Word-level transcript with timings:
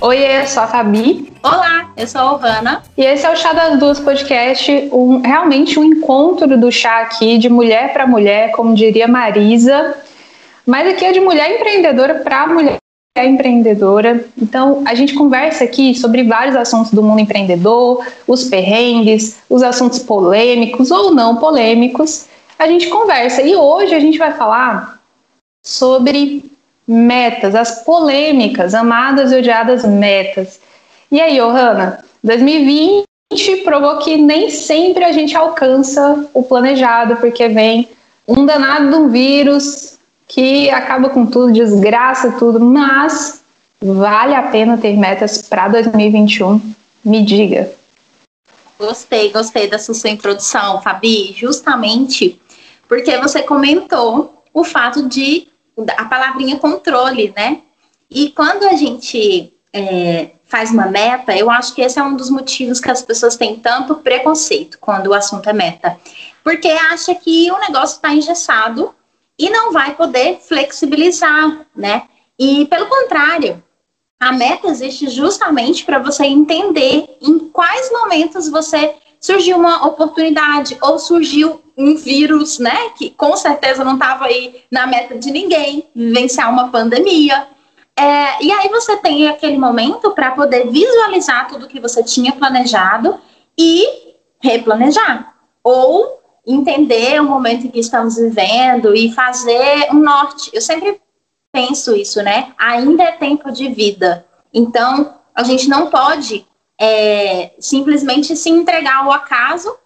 Oi, 0.00 0.16
eu 0.16 0.46
sou 0.46 0.62
a 0.62 0.66
Fabi. 0.68 1.32
Olá, 1.42 1.90
eu 1.96 2.06
sou 2.06 2.20
a 2.20 2.32
Ohana. 2.34 2.84
E 2.96 3.04
esse 3.04 3.26
é 3.26 3.32
o 3.32 3.36
Chá 3.36 3.52
das 3.52 3.80
Duas 3.80 3.98
Podcast, 3.98 4.88
um, 4.92 5.20
realmente 5.20 5.76
um 5.76 5.82
encontro 5.82 6.56
do 6.56 6.70
chá 6.70 7.00
aqui 7.00 7.36
de 7.36 7.48
mulher 7.48 7.92
para 7.92 8.06
mulher, 8.06 8.52
como 8.52 8.76
diria 8.76 9.08
Marisa. 9.08 9.96
Mas 10.64 10.88
aqui 10.88 11.04
é 11.04 11.10
de 11.10 11.18
mulher 11.18 11.52
empreendedora 11.52 12.14
para 12.20 12.46
mulher 12.46 12.78
empreendedora. 13.18 14.24
Então, 14.40 14.84
a 14.86 14.94
gente 14.94 15.14
conversa 15.14 15.64
aqui 15.64 15.92
sobre 15.96 16.22
vários 16.22 16.54
assuntos 16.54 16.92
do 16.92 17.02
mundo 17.02 17.18
empreendedor, 17.18 18.06
os 18.24 18.44
perrengues, 18.44 19.40
os 19.50 19.64
assuntos 19.64 19.98
polêmicos 19.98 20.92
ou 20.92 21.12
não 21.12 21.36
polêmicos. 21.36 22.26
A 22.56 22.68
gente 22.68 22.86
conversa 22.86 23.42
e 23.42 23.56
hoje 23.56 23.96
a 23.96 24.00
gente 24.00 24.16
vai 24.16 24.32
falar 24.32 25.00
sobre 25.66 26.56
metas, 26.88 27.54
as 27.54 27.84
polêmicas, 27.84 28.74
amadas 28.74 29.30
e 29.30 29.36
odiadas 29.36 29.84
metas. 29.84 30.58
E 31.12 31.20
aí, 31.20 31.36
Johanna, 31.36 32.02
2020 32.24 33.04
provou 33.62 33.98
que 33.98 34.16
nem 34.16 34.48
sempre 34.48 35.04
a 35.04 35.12
gente 35.12 35.36
alcança 35.36 36.26
o 36.32 36.42
planejado, 36.42 37.16
porque 37.16 37.46
vem 37.48 37.90
um 38.26 38.46
danado 38.46 38.96
um 38.96 39.08
vírus 39.08 39.98
que 40.26 40.70
acaba 40.70 41.10
com 41.10 41.26
tudo, 41.26 41.52
desgraça 41.52 42.32
tudo, 42.32 42.58
mas 42.60 43.42
vale 43.80 44.34
a 44.34 44.42
pena 44.44 44.78
ter 44.78 44.96
metas 44.96 45.42
para 45.42 45.68
2021? 45.68 46.60
Me 47.04 47.22
diga. 47.22 47.70
Gostei, 48.78 49.30
gostei 49.30 49.68
dessa 49.68 49.92
sua 49.92 50.10
introdução, 50.10 50.80
Fabi, 50.80 51.34
justamente 51.36 52.40
porque 52.88 53.16
você 53.18 53.42
comentou 53.42 54.42
o 54.52 54.64
fato 54.64 55.06
de 55.08 55.48
a 55.96 56.04
palavrinha 56.04 56.58
controle, 56.58 57.32
né? 57.36 57.62
E 58.10 58.30
quando 58.30 58.64
a 58.64 58.74
gente 58.74 59.52
é, 59.72 60.30
faz 60.46 60.70
uma 60.70 60.86
meta, 60.86 61.36
eu 61.36 61.50
acho 61.50 61.74
que 61.74 61.82
esse 61.82 61.98
é 61.98 62.02
um 62.02 62.16
dos 62.16 62.30
motivos 62.30 62.80
que 62.80 62.90
as 62.90 63.02
pessoas 63.02 63.36
têm 63.36 63.56
tanto 63.56 63.96
preconceito 63.96 64.78
quando 64.80 65.08
o 65.08 65.14
assunto 65.14 65.48
é 65.48 65.52
meta. 65.52 65.98
Porque 66.42 66.68
acha 66.68 67.14
que 67.14 67.50
o 67.50 67.58
negócio 67.58 67.96
está 67.96 68.12
engessado 68.12 68.94
e 69.38 69.50
não 69.50 69.72
vai 69.72 69.94
poder 69.94 70.38
flexibilizar, 70.40 71.66
né? 71.76 72.04
E 72.38 72.66
pelo 72.66 72.86
contrário, 72.86 73.62
a 74.18 74.32
meta 74.32 74.68
existe 74.68 75.08
justamente 75.08 75.84
para 75.84 75.98
você 75.98 76.24
entender 76.24 77.18
em 77.20 77.38
quais 77.50 77.90
momentos 77.92 78.48
você 78.48 78.96
surgiu 79.20 79.56
uma 79.56 79.86
oportunidade 79.86 80.76
ou 80.80 80.98
surgiu 80.98 81.60
um 81.76 81.96
vírus, 81.96 82.58
né, 82.58 82.90
que 82.96 83.10
com 83.10 83.36
certeza 83.36 83.84
não 83.84 83.94
estava 83.94 84.24
aí 84.24 84.62
na 84.70 84.86
meta 84.86 85.16
de 85.16 85.30
ninguém, 85.30 85.88
vivenciar 85.94 86.50
uma 86.50 86.68
pandemia. 86.70 87.46
É, 87.96 88.44
e 88.44 88.50
aí 88.50 88.68
você 88.68 88.96
tem 88.96 89.28
aquele 89.28 89.58
momento 89.58 90.10
para 90.12 90.32
poder 90.32 90.68
visualizar 90.70 91.48
tudo 91.48 91.68
que 91.68 91.80
você 91.80 92.02
tinha 92.02 92.32
planejado 92.32 93.18
e 93.56 93.86
replanejar. 94.40 95.34
Ou 95.62 96.18
entender 96.46 97.20
o 97.20 97.24
momento 97.24 97.66
em 97.66 97.70
que 97.70 97.80
estamos 97.80 98.16
vivendo 98.16 98.94
e 98.94 99.12
fazer 99.12 99.88
um 99.92 100.00
norte. 100.00 100.50
Eu 100.52 100.62
sempre 100.62 101.00
penso 101.52 101.94
isso, 101.94 102.22
né? 102.22 102.52
Ainda 102.58 103.04
é 103.04 103.12
tempo 103.12 103.52
de 103.52 103.68
vida. 103.68 104.24
Então, 104.52 105.14
a 105.34 105.42
gente 105.42 105.68
não 105.68 105.88
pode 105.88 106.46
é, 106.80 107.52
simplesmente 107.58 108.36
se 108.36 108.48
entregar 108.50 109.04
ao 109.04 109.12
acaso 109.12 109.76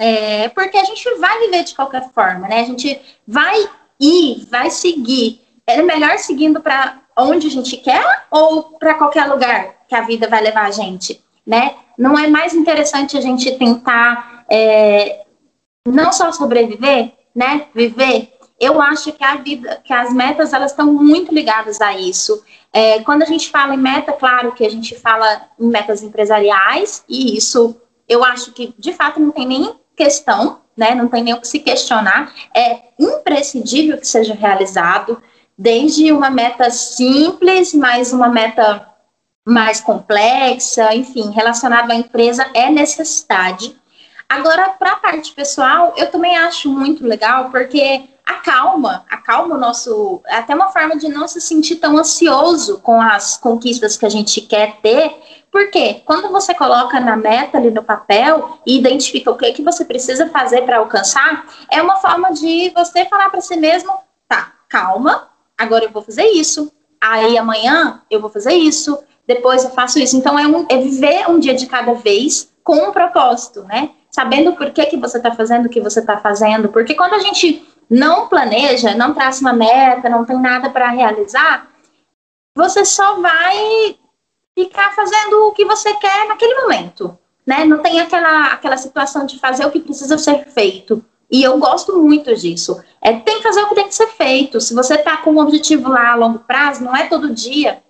é, 0.00 0.48
porque 0.48 0.78
a 0.78 0.84
gente 0.84 1.14
vai 1.16 1.40
viver 1.40 1.62
de 1.62 1.74
qualquer 1.74 2.10
forma, 2.14 2.48
né? 2.48 2.60
A 2.60 2.64
gente 2.64 2.98
vai 3.28 3.68
ir, 4.00 4.46
vai 4.50 4.70
seguir. 4.70 5.42
É 5.66 5.82
melhor 5.82 6.18
seguindo 6.18 6.58
para 6.62 7.02
onde 7.18 7.48
a 7.48 7.50
gente 7.50 7.76
quer 7.76 8.26
ou 8.30 8.78
para 8.78 8.94
qualquer 8.94 9.26
lugar 9.26 9.74
que 9.86 9.94
a 9.94 10.00
vida 10.00 10.26
vai 10.26 10.42
levar 10.42 10.64
a 10.64 10.70
gente, 10.70 11.22
né? 11.46 11.74
Não 11.98 12.18
é 12.18 12.28
mais 12.28 12.54
interessante 12.54 13.18
a 13.18 13.20
gente 13.20 13.58
tentar 13.58 14.46
é, 14.50 15.22
não 15.86 16.10
só 16.14 16.32
sobreviver, 16.32 17.12
né? 17.34 17.66
Viver. 17.74 18.32
Eu 18.58 18.80
acho 18.80 19.12
que 19.12 19.22
a 19.22 19.36
vida, 19.36 19.82
que 19.84 19.92
as 19.92 20.14
metas, 20.14 20.54
elas 20.54 20.70
estão 20.70 20.94
muito 20.94 21.34
ligadas 21.34 21.78
a 21.78 21.94
isso. 21.94 22.42
É, 22.72 23.00
quando 23.00 23.22
a 23.22 23.26
gente 23.26 23.50
fala 23.50 23.74
em 23.74 23.78
meta, 23.78 24.12
claro 24.12 24.52
que 24.52 24.64
a 24.64 24.70
gente 24.70 24.94
fala 24.94 25.48
em 25.58 25.68
metas 25.68 26.02
empresariais, 26.02 27.04
e 27.08 27.36
isso 27.36 27.76
eu 28.08 28.24
acho 28.24 28.52
que 28.52 28.74
de 28.78 28.92
fato 28.92 29.20
não 29.20 29.30
tem 29.30 29.46
nem 29.46 29.74
questão, 29.96 30.60
né? 30.76 30.94
Não 30.94 31.08
tem 31.08 31.22
nem 31.22 31.34
o 31.34 31.40
que 31.40 31.48
se 31.48 31.58
questionar. 31.58 32.32
É 32.54 32.80
imprescindível 32.98 33.98
que 33.98 34.06
seja 34.06 34.34
realizado, 34.34 35.22
desde 35.56 36.10
uma 36.10 36.30
meta 36.30 36.70
simples, 36.70 37.74
mais 37.74 38.12
uma 38.12 38.28
meta 38.28 38.88
mais 39.44 39.80
complexa, 39.80 40.94
enfim, 40.94 41.30
relacionada 41.30 41.92
à 41.92 41.96
empresa, 41.96 42.46
é 42.54 42.70
necessidade. 42.70 43.76
Agora, 44.28 44.70
para 44.70 44.92
a 44.92 44.96
parte 44.96 45.32
pessoal, 45.32 45.92
eu 45.96 46.10
também 46.10 46.36
acho 46.36 46.70
muito 46.70 47.04
legal, 47.06 47.50
porque 47.50 48.04
acalma, 48.30 49.04
acalma 49.10 49.54
o 49.54 49.58
nosso. 49.58 50.22
Até 50.26 50.54
uma 50.54 50.70
forma 50.70 50.96
de 50.96 51.08
não 51.08 51.26
se 51.26 51.40
sentir 51.40 51.76
tão 51.76 51.98
ansioso 51.98 52.78
com 52.78 53.00
as 53.00 53.36
conquistas 53.36 53.96
que 53.96 54.06
a 54.06 54.08
gente 54.08 54.40
quer 54.40 54.76
ter, 54.80 55.14
porque 55.50 55.94
quando 56.04 56.30
você 56.30 56.54
coloca 56.54 57.00
na 57.00 57.16
meta 57.16 57.58
ali 57.58 57.70
no 57.70 57.82
papel 57.82 58.58
e 58.66 58.78
identifica 58.78 59.30
o 59.30 59.36
que, 59.36 59.52
que 59.52 59.62
você 59.62 59.84
precisa 59.84 60.28
fazer 60.28 60.62
para 60.62 60.78
alcançar, 60.78 61.46
é 61.70 61.82
uma 61.82 61.96
forma 61.96 62.32
de 62.32 62.70
você 62.70 63.04
falar 63.06 63.30
para 63.30 63.40
si 63.40 63.56
mesmo: 63.56 63.92
tá, 64.28 64.52
calma, 64.68 65.28
agora 65.58 65.84
eu 65.84 65.90
vou 65.90 66.02
fazer 66.02 66.26
isso, 66.26 66.72
aí 67.00 67.36
amanhã 67.36 68.02
eu 68.10 68.20
vou 68.20 68.30
fazer 68.30 68.54
isso, 68.54 68.98
depois 69.26 69.64
eu 69.64 69.70
faço 69.70 69.98
isso. 69.98 70.16
Então 70.16 70.38
é, 70.38 70.46
um, 70.46 70.66
é 70.68 70.78
viver 70.78 71.28
um 71.28 71.38
dia 71.38 71.54
de 71.54 71.66
cada 71.66 71.94
vez 71.94 72.52
com 72.62 72.76
um 72.88 72.92
propósito, 72.92 73.62
né? 73.64 73.90
Sabendo 74.10 74.52
por 74.54 74.70
que, 74.70 74.84
que 74.86 74.96
você 74.96 75.18
está 75.18 75.30
fazendo 75.30 75.66
o 75.66 75.68
que 75.68 75.80
você 75.80 76.00
está 76.00 76.18
fazendo, 76.18 76.68
porque 76.68 76.94
quando 76.94 77.14
a 77.14 77.20
gente 77.20 77.64
não 77.90 78.28
planeja, 78.28 78.94
não 78.94 79.12
traça 79.12 79.40
uma 79.40 79.52
meta, 79.52 80.08
não 80.08 80.24
tem 80.24 80.38
nada 80.38 80.70
para 80.70 80.90
realizar, 80.90 81.68
você 82.56 82.84
só 82.84 83.20
vai 83.20 83.96
ficar 84.56 84.94
fazendo 84.94 85.48
o 85.48 85.52
que 85.52 85.64
você 85.64 85.92
quer 85.94 86.28
naquele 86.28 86.60
momento, 86.62 87.18
né? 87.44 87.64
Não 87.64 87.78
tem 87.78 88.00
aquela, 88.00 88.52
aquela 88.52 88.76
situação 88.76 89.26
de 89.26 89.38
fazer 89.38 89.66
o 89.66 89.70
que 89.70 89.80
precisa 89.80 90.16
ser 90.16 90.46
feito. 90.50 91.04
E 91.30 91.42
eu 91.42 91.58
gosto 91.58 91.96
muito 91.98 92.34
disso. 92.34 92.82
É, 93.00 93.12
tem 93.12 93.36
que 93.36 93.42
fazer 93.42 93.62
o 93.62 93.68
que 93.68 93.74
tem 93.74 93.88
que 93.88 93.94
ser 93.94 94.08
feito. 94.08 94.60
Se 94.60 94.74
você 94.74 94.94
está 94.94 95.16
com 95.18 95.32
um 95.32 95.38
objetivo 95.38 95.88
lá 95.88 96.12
a 96.12 96.16
longo 96.16 96.40
prazo, 96.40 96.84
não 96.84 96.94
é 96.94 97.08
todo 97.08 97.32
dia 97.32 97.82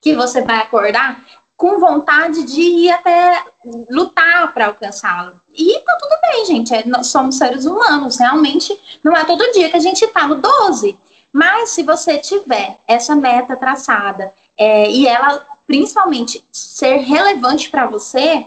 que 0.00 0.14
você 0.14 0.42
vai 0.42 0.58
acordar 0.58 1.24
com 1.56 1.80
vontade 1.80 2.42
de 2.44 2.60
ir 2.60 2.90
até 2.90 3.44
lutar 3.90 4.52
para 4.52 4.66
alcançá-lo. 4.66 5.40
E 5.54 5.78
tá 5.80 5.96
tudo 5.98 6.16
bem, 6.20 6.44
gente. 6.44 6.74
É, 6.74 6.86
nós 6.86 7.06
somos 7.06 7.36
seres 7.36 7.64
humanos. 7.64 8.18
Realmente 8.18 8.78
não 9.02 9.16
é 9.16 9.24
todo 9.24 9.52
dia 9.52 9.70
que 9.70 9.76
a 9.76 9.80
gente 9.80 10.06
tá 10.08 10.28
no 10.28 10.36
12. 10.36 10.98
Mas 11.32 11.70
se 11.70 11.82
você 11.82 12.18
tiver 12.18 12.78
essa 12.86 13.16
meta 13.16 13.56
traçada 13.56 14.32
é, 14.56 14.90
e 14.90 15.06
ela 15.06 15.46
principalmente 15.66 16.44
ser 16.52 16.98
relevante 16.98 17.70
para 17.70 17.86
você, 17.86 18.46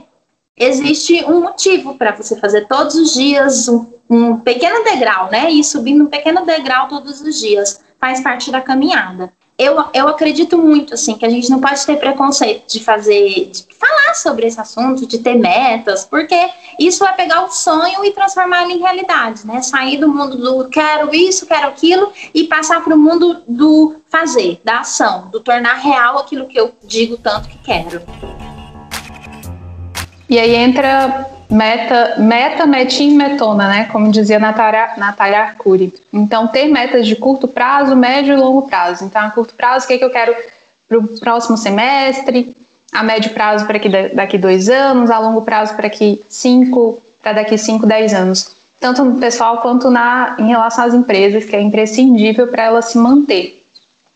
existe 0.55 1.23
um 1.25 1.41
motivo 1.41 1.95
para 1.95 2.15
você 2.15 2.35
fazer 2.39 2.67
todos 2.67 2.95
os 2.95 3.13
dias 3.13 3.67
um, 3.67 3.91
um, 4.09 4.37
pequeno 4.37 4.83
degrau, 4.83 5.29
né? 5.31 5.51
E 5.51 5.63
subindo 5.63 6.03
um 6.03 6.07
pequeno 6.07 6.45
degrau 6.45 6.87
todos 6.87 7.21
os 7.21 7.39
dias 7.39 7.81
faz 7.99 8.21
parte 8.21 8.51
da 8.51 8.61
caminhada 8.61 9.33
eu, 9.59 9.75
eu 9.93 10.07
acredito 10.07 10.57
muito, 10.57 10.93
assim, 10.93 11.15
que 11.15 11.25
a 11.25 11.29
gente 11.29 11.49
não 11.49 11.59
pode 11.59 11.85
ter 11.85 11.97
preconceito 11.97 12.65
de 12.65 12.81
fazer, 12.81 13.49
de 13.51 13.65
falar 13.77 14.13
sobre 14.13 14.47
esse 14.47 14.57
assunto, 14.57 15.05
de 15.05 15.17
ter 15.17 15.35
metas, 15.35 16.05
porque 16.05 16.49
isso 16.79 17.05
é 17.05 17.11
pegar 17.11 17.43
o 17.43 17.51
sonho 17.51 18.05
e 18.05 18.11
transformar 18.11 18.63
ele 18.63 18.75
em 18.75 18.79
realidade, 18.79 19.45
né? 19.45 19.61
Sair 19.61 19.97
do 19.97 20.07
mundo 20.07 20.37
do 20.37 20.69
quero 20.69 21.13
isso, 21.13 21.45
quero 21.45 21.67
aquilo 21.67 22.13
e 22.33 22.45
passar 22.45 22.81
para 22.81 22.95
o 22.95 22.97
mundo 22.97 23.44
do 23.45 23.97
fazer, 24.09 24.61
da 24.63 24.79
ação, 24.79 25.27
do 25.29 25.41
tornar 25.41 25.75
real 25.75 26.19
aquilo 26.19 26.47
que 26.47 26.57
eu 26.57 26.73
digo 26.85 27.17
tanto 27.17 27.50
que 27.50 27.57
quero. 27.57 28.01
E 30.29 30.39
aí 30.39 30.55
entra 30.55 31.29
meta, 31.50 32.16
meta, 32.19 32.66
metinha 32.68 33.12
e 33.12 33.18
metona, 33.18 33.68
né? 33.68 33.90
Como 33.92 34.12
dizia 34.12 34.40
Natália, 34.40 34.92
Natália 34.98 35.40
Arcuri. 35.40 35.94
Então, 36.13 36.48
ter 36.48 36.68
metas 36.68 37.07
de 37.07 37.16
curto 37.16 37.48
prazo, 37.48 37.96
médio 37.96 38.34
e 38.34 38.38
longo 38.38 38.63
prazo. 38.63 39.04
Então, 39.04 39.22
a 39.22 39.31
curto 39.31 39.54
prazo, 39.56 39.86
o 39.86 39.88
que, 39.88 39.96
é 39.96 39.98
que 39.98 40.06
eu 40.06 40.12
quero 40.12 40.36
para 40.88 41.00
o 41.00 41.07
próximo 41.19 41.57
semestre? 41.57 42.56
A 42.94 43.04
médio 43.04 43.31
prazo 43.31 43.66
para 43.66 43.80
daqui, 44.13 44.38
dois 44.38 44.69
anos, 44.69 45.10
a 45.10 45.19
longo 45.19 45.42
prazo 45.42 45.74
para 45.74 45.84
daqui 45.84 46.24
cinco, 46.30 47.01
para 47.22 47.34
daqui 47.34 47.57
cinco, 47.57 47.86
dez 47.86 48.13
anos. 48.13 48.51
Tanto 48.80 49.04
no 49.04 49.19
pessoal 49.19 49.57
quanto 49.57 49.90
na, 49.90 50.36
em 50.40 50.48
relação 50.48 50.86
às 50.86 50.94
empresas, 50.94 51.46
que 51.46 51.56
é 51.56 51.62
imprescindível 51.62 52.48
para 52.48 52.63
elas 52.63 52.86
se 52.86 52.98
manter. 52.98 53.63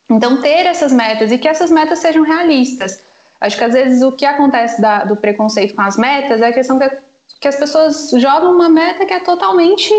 Então, 0.10 0.42
ter 0.42 0.66
essas 0.66 0.92
metas 0.92 1.32
e 1.32 1.38
que 1.38 1.48
essas 1.48 1.72
metas 1.72 2.00
sejam 2.00 2.24
realistas. 2.24 3.02
Acho 3.42 3.58
que 3.58 3.64
às 3.64 3.74
vezes 3.74 4.02
o 4.02 4.12
que 4.12 4.26
acontece 4.26 4.82
da, 4.82 5.04
do 5.04 5.16
preconceito 5.16 5.76
com 5.76 5.82
as 5.82 5.98
metas 5.98 6.42
é 6.42 6.48
a 6.48 6.54
questão 6.54 6.80
que, 6.80 6.90
que 7.44 7.48
as 7.50 7.58
pessoas 7.58 8.10
jogam 8.12 8.54
uma 8.54 8.70
meta 8.70 9.06
que 9.06 9.14
é 9.14 9.20
totalmente 9.20 9.94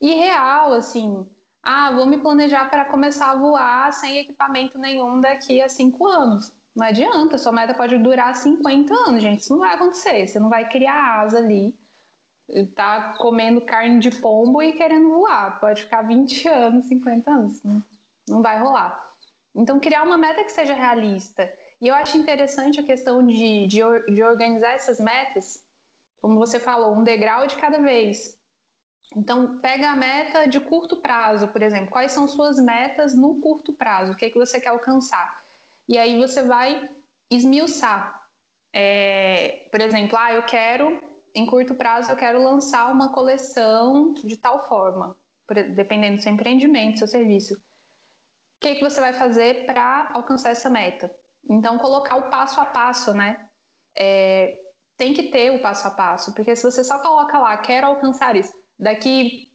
irreal, 0.00 0.72
assim. 0.72 1.28
Ah, 1.60 1.90
vou 1.90 2.06
me 2.06 2.18
planejar 2.18 2.70
para 2.70 2.84
começar 2.84 3.32
a 3.32 3.34
voar 3.34 3.92
sem 3.92 4.18
equipamento 4.18 4.78
nenhum 4.78 5.20
daqui 5.20 5.60
a 5.60 5.68
cinco 5.68 6.06
anos. 6.06 6.52
Não 6.72 6.86
adianta, 6.86 7.36
sua 7.36 7.50
meta 7.50 7.74
pode 7.74 7.98
durar 7.98 8.36
50 8.36 8.94
anos, 8.94 9.20
gente. 9.20 9.40
Isso 9.40 9.52
não 9.52 9.58
vai 9.58 9.74
acontecer. 9.74 10.24
Você 10.24 10.38
não 10.38 10.48
vai 10.48 10.68
criar 10.68 11.22
asa 11.22 11.38
ali, 11.38 11.76
tá 12.76 13.14
comendo 13.18 13.60
carne 13.62 13.98
de 13.98 14.12
pombo 14.12 14.62
e 14.62 14.72
querendo 14.72 15.08
voar. 15.08 15.58
Pode 15.58 15.82
ficar 15.82 16.02
20 16.02 16.46
anos, 16.46 16.84
50 16.84 17.28
anos. 17.28 17.60
Não, 18.28 18.40
vai 18.40 18.60
rolar. 18.60 19.10
Então, 19.52 19.80
criar 19.80 20.04
uma 20.04 20.16
meta 20.16 20.44
que 20.44 20.52
seja 20.52 20.74
realista. 20.74 21.52
E 21.80 21.88
eu 21.88 21.94
acho 21.96 22.16
interessante 22.16 22.78
a 22.78 22.84
questão 22.84 23.26
de, 23.26 23.66
de, 23.66 23.80
de 24.14 24.22
organizar 24.22 24.74
essas 24.74 25.00
metas, 25.00 25.64
como 26.22 26.38
você 26.38 26.60
falou, 26.60 26.94
um 26.94 27.02
degrau 27.02 27.48
de 27.48 27.56
cada 27.56 27.78
vez. 27.78 28.38
Então, 29.14 29.58
pega 29.58 29.90
a 29.90 29.96
meta 29.96 30.46
de 30.46 30.60
curto 30.60 30.98
prazo, 30.98 31.48
por 31.48 31.60
exemplo. 31.60 31.90
Quais 31.90 32.12
são 32.12 32.28
suas 32.28 32.60
metas 32.60 33.12
no 33.12 33.40
curto 33.40 33.72
prazo? 33.72 34.12
O 34.12 34.16
que, 34.16 34.26
é 34.26 34.30
que 34.30 34.38
você 34.38 34.60
quer 34.60 34.68
alcançar? 34.68 35.42
E 35.88 35.98
aí 35.98 36.16
você 36.18 36.44
vai 36.44 36.88
esmiuçar. 37.28 38.28
É, 38.72 39.66
por 39.70 39.80
exemplo, 39.80 40.16
ah, 40.16 40.32
eu 40.32 40.44
quero, 40.44 41.02
em 41.34 41.44
curto 41.44 41.74
prazo, 41.74 42.12
eu 42.12 42.16
quero 42.16 42.42
lançar 42.42 42.90
uma 42.92 43.08
coleção 43.08 44.14
de 44.14 44.36
tal 44.36 44.66
forma, 44.68 45.16
dependendo 45.74 46.18
do 46.18 46.22
seu 46.22 46.32
empreendimento, 46.32 46.92
do 46.92 46.98
seu 46.98 47.08
serviço. 47.08 47.54
O 47.54 47.60
que, 48.60 48.68
é 48.68 48.74
que 48.76 48.84
você 48.84 49.00
vai 49.00 49.12
fazer 49.12 49.66
para 49.66 50.12
alcançar 50.14 50.50
essa 50.50 50.70
meta? 50.70 51.10
Então, 51.50 51.78
colocar 51.78 52.14
o 52.14 52.30
passo 52.30 52.60
a 52.60 52.64
passo, 52.64 53.12
né? 53.12 53.48
É, 53.94 54.56
tem 54.96 55.12
que 55.12 55.24
ter 55.24 55.50
o 55.50 55.60
passo 55.60 55.88
a 55.88 55.90
passo, 55.90 56.32
porque 56.32 56.54
se 56.54 56.62
você 56.62 56.84
só 56.84 56.98
coloca 56.98 57.38
lá, 57.38 57.56
quero 57.58 57.86
alcançar 57.86 58.36
isso, 58.36 58.54
daqui 58.78 59.50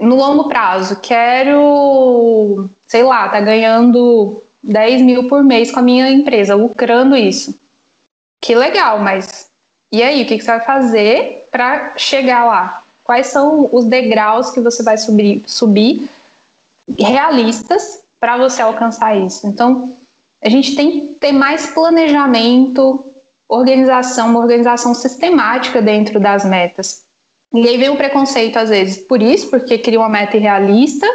no 0.00 0.14
longo 0.14 0.48
prazo, 0.48 0.96
quero, 1.00 2.68
sei 2.86 3.02
lá, 3.02 3.28
tá 3.28 3.40
ganhando 3.40 4.42
10 4.62 5.02
mil 5.02 5.28
por 5.28 5.42
mês 5.42 5.70
com 5.70 5.80
a 5.80 5.82
minha 5.82 6.10
empresa, 6.10 6.54
lucrando 6.54 7.16
isso. 7.16 7.58
Que 8.40 8.54
legal, 8.54 9.00
mas 9.00 9.48
e 9.90 10.02
aí, 10.02 10.22
o 10.22 10.26
que, 10.26 10.36
que 10.36 10.44
você 10.44 10.50
vai 10.50 10.60
fazer 10.60 11.48
para 11.50 11.94
chegar 11.96 12.44
lá? 12.44 12.82
Quais 13.04 13.28
são 13.28 13.70
os 13.72 13.86
degraus 13.86 14.50
que 14.50 14.60
você 14.60 14.82
vai 14.82 14.98
subir, 14.98 15.42
subir 15.46 16.08
realistas 16.98 18.04
para 18.20 18.36
você 18.36 18.60
alcançar 18.60 19.16
isso? 19.16 19.46
Então, 19.46 19.94
a 20.42 20.48
gente 20.50 20.76
tem 20.76 20.90
que 20.90 21.00
ter 21.14 21.32
mais 21.32 21.68
planejamento, 21.68 23.07
organização, 23.48 24.28
uma 24.28 24.40
organização 24.40 24.94
sistemática 24.94 25.80
dentro 25.80 26.20
das 26.20 26.44
metas. 26.44 27.06
E 27.52 27.66
aí 27.66 27.78
vem 27.78 27.88
o 27.88 27.96
preconceito, 27.96 28.58
às 28.58 28.68
vezes, 28.68 28.98
por 28.98 29.22
isso, 29.22 29.48
porque 29.48 29.78
cria 29.78 29.98
uma 29.98 30.08
meta 30.08 30.36
irrealista, 30.36 31.06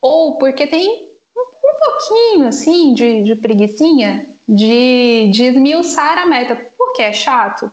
ou 0.00 0.36
porque 0.38 0.66
tem 0.68 1.08
um, 1.36 1.40
um 1.40 1.74
pouquinho, 1.84 2.46
assim, 2.46 2.94
de, 2.94 3.24
de 3.24 3.34
preguiçinha, 3.34 4.26
de, 4.48 5.28
de 5.32 5.44
esmiuçar 5.44 6.18
a 6.18 6.26
meta, 6.26 6.54
porque 6.78 7.02
é 7.02 7.12
chato. 7.12 7.72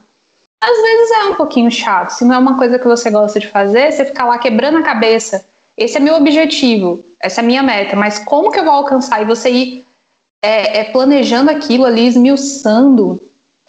Às 0.59 0.81
vezes 0.81 1.11
é 1.11 1.23
um 1.25 1.35
pouquinho 1.35 1.69
chato, 1.69 2.11
se 2.11 2.25
não 2.25 2.35
é 2.35 2.37
uma 2.37 2.57
coisa 2.57 2.79
que 2.79 2.87
você 2.87 3.09
gosta 3.09 3.39
de 3.39 3.47
fazer, 3.47 3.91
você 3.91 4.05
fica 4.05 4.25
lá 4.25 4.37
quebrando 4.39 4.77
a 4.77 4.83
cabeça. 4.83 5.45
Esse 5.77 5.97
é 5.97 5.99
meu 5.99 6.15
objetivo, 6.15 7.03
essa 7.19 7.41
é 7.41 7.43
a 7.43 7.47
minha 7.47 7.63
meta, 7.63 7.95
mas 7.95 8.19
como 8.19 8.51
que 8.51 8.59
eu 8.59 8.63
vou 8.63 8.73
alcançar? 8.73 9.21
E 9.21 9.25
você 9.25 9.49
ir 9.49 9.85
é, 10.41 10.79
é 10.79 10.83
planejando 10.85 11.51
aquilo 11.51 11.85
ali, 11.85 12.07
esmiuçando, 12.07 13.21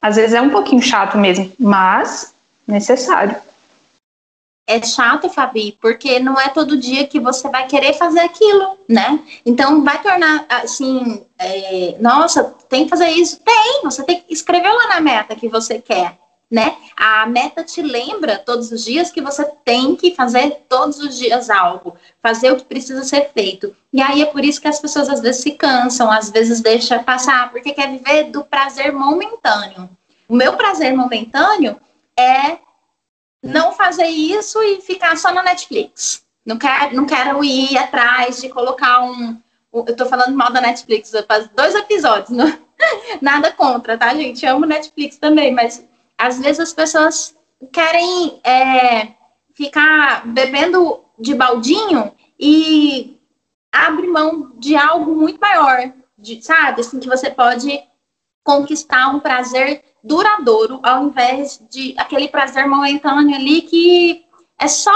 às 0.02 0.16
vezes 0.16 0.34
é 0.34 0.42
um 0.42 0.50
pouquinho 0.50 0.82
chato 0.82 1.16
mesmo, 1.16 1.52
mas 1.58 2.34
necessário 2.66 3.36
é 4.66 4.80
chato, 4.82 5.28
Fabi, 5.28 5.76
porque 5.80 6.18
não 6.18 6.40
é 6.40 6.48
todo 6.48 6.78
dia 6.78 7.06
que 7.06 7.18
você 7.18 7.48
vai 7.48 7.66
querer 7.66 7.94
fazer 7.94 8.20
aquilo, 8.20 8.78
né? 8.88 9.20
Então 9.44 9.82
vai 9.82 10.00
tornar 10.00 10.46
assim, 10.48 11.24
é, 11.38 11.96
nossa, 12.00 12.44
tem 12.68 12.84
que 12.84 12.90
fazer 12.90 13.08
isso? 13.08 13.40
Tem, 13.40 13.82
você 13.82 14.02
tem 14.04 14.20
que 14.20 14.32
escrever 14.32 14.70
lá 14.72 14.88
na 14.88 15.00
meta 15.00 15.34
que 15.34 15.48
você 15.48 15.80
quer, 15.80 16.18
né? 16.52 16.76
A 16.94 17.24
meta 17.24 17.64
te 17.64 17.80
lembra 17.80 18.36
todos 18.36 18.70
os 18.70 18.84
dias 18.84 19.10
que 19.10 19.22
você 19.22 19.42
tem 19.64 19.96
que 19.96 20.14
fazer 20.14 20.64
todos 20.68 20.98
os 20.98 21.16
dias 21.18 21.48
algo, 21.48 21.96
fazer 22.22 22.52
o 22.52 22.56
que 22.56 22.64
precisa 22.66 23.02
ser 23.04 23.30
feito. 23.32 23.74
E 23.90 24.02
aí 24.02 24.20
é 24.20 24.26
por 24.26 24.44
isso 24.44 24.60
que 24.60 24.68
as 24.68 24.78
pessoas 24.78 25.08
às 25.08 25.22
vezes 25.22 25.40
se 25.40 25.52
cansam, 25.52 26.10
às 26.10 26.28
vezes 26.28 26.60
deixa 26.60 27.02
passar, 27.02 27.50
porque 27.50 27.72
quer 27.72 27.90
viver 27.90 28.24
do 28.24 28.44
prazer 28.44 28.92
momentâneo. 28.92 29.88
O 30.28 30.36
meu 30.36 30.52
prazer 30.52 30.94
momentâneo 30.94 31.80
é 32.18 32.58
não 33.42 33.72
fazer 33.72 34.08
isso 34.08 34.62
e 34.62 34.82
ficar 34.82 35.16
só 35.16 35.32
na 35.32 35.42
Netflix. 35.42 36.22
Não 36.44 36.58
quero, 36.58 36.94
não 36.94 37.06
quero 37.06 37.42
ir 37.42 37.78
atrás 37.78 38.42
de 38.42 38.50
colocar 38.50 39.02
um. 39.02 39.40
Eu 39.72 39.96
tô 39.96 40.04
falando 40.04 40.36
mal 40.36 40.52
da 40.52 40.60
Netflix, 40.60 41.12
faz 41.26 41.48
dois 41.56 41.74
episódios, 41.74 42.28
não, 42.36 42.52
nada 43.22 43.50
contra, 43.52 43.96
tá, 43.96 44.14
gente? 44.14 44.44
Eu 44.44 44.56
amo 44.56 44.66
Netflix 44.66 45.16
também, 45.16 45.50
mas 45.50 45.82
às 46.22 46.38
vezes 46.38 46.60
as 46.60 46.72
pessoas 46.72 47.36
querem 47.72 48.40
é, 48.44 49.08
ficar 49.54 50.24
bebendo 50.24 51.00
de 51.18 51.34
baldinho 51.34 52.12
e 52.38 53.20
abre 53.72 54.06
mão 54.06 54.52
de 54.54 54.76
algo 54.76 55.16
muito 55.16 55.40
maior, 55.40 55.92
de, 56.16 56.40
sabe? 56.40 56.80
Assim, 56.80 57.00
que 57.00 57.08
você 57.08 57.28
pode 57.28 57.82
conquistar 58.44 59.08
um 59.08 59.18
prazer 59.18 59.82
duradouro, 60.04 60.78
ao 60.84 61.06
invés 61.06 61.60
de 61.68 61.92
aquele 61.98 62.28
prazer 62.28 62.68
momentâneo 62.68 63.34
ali 63.34 63.62
que 63.62 64.24
é 64.60 64.68
só 64.68 64.94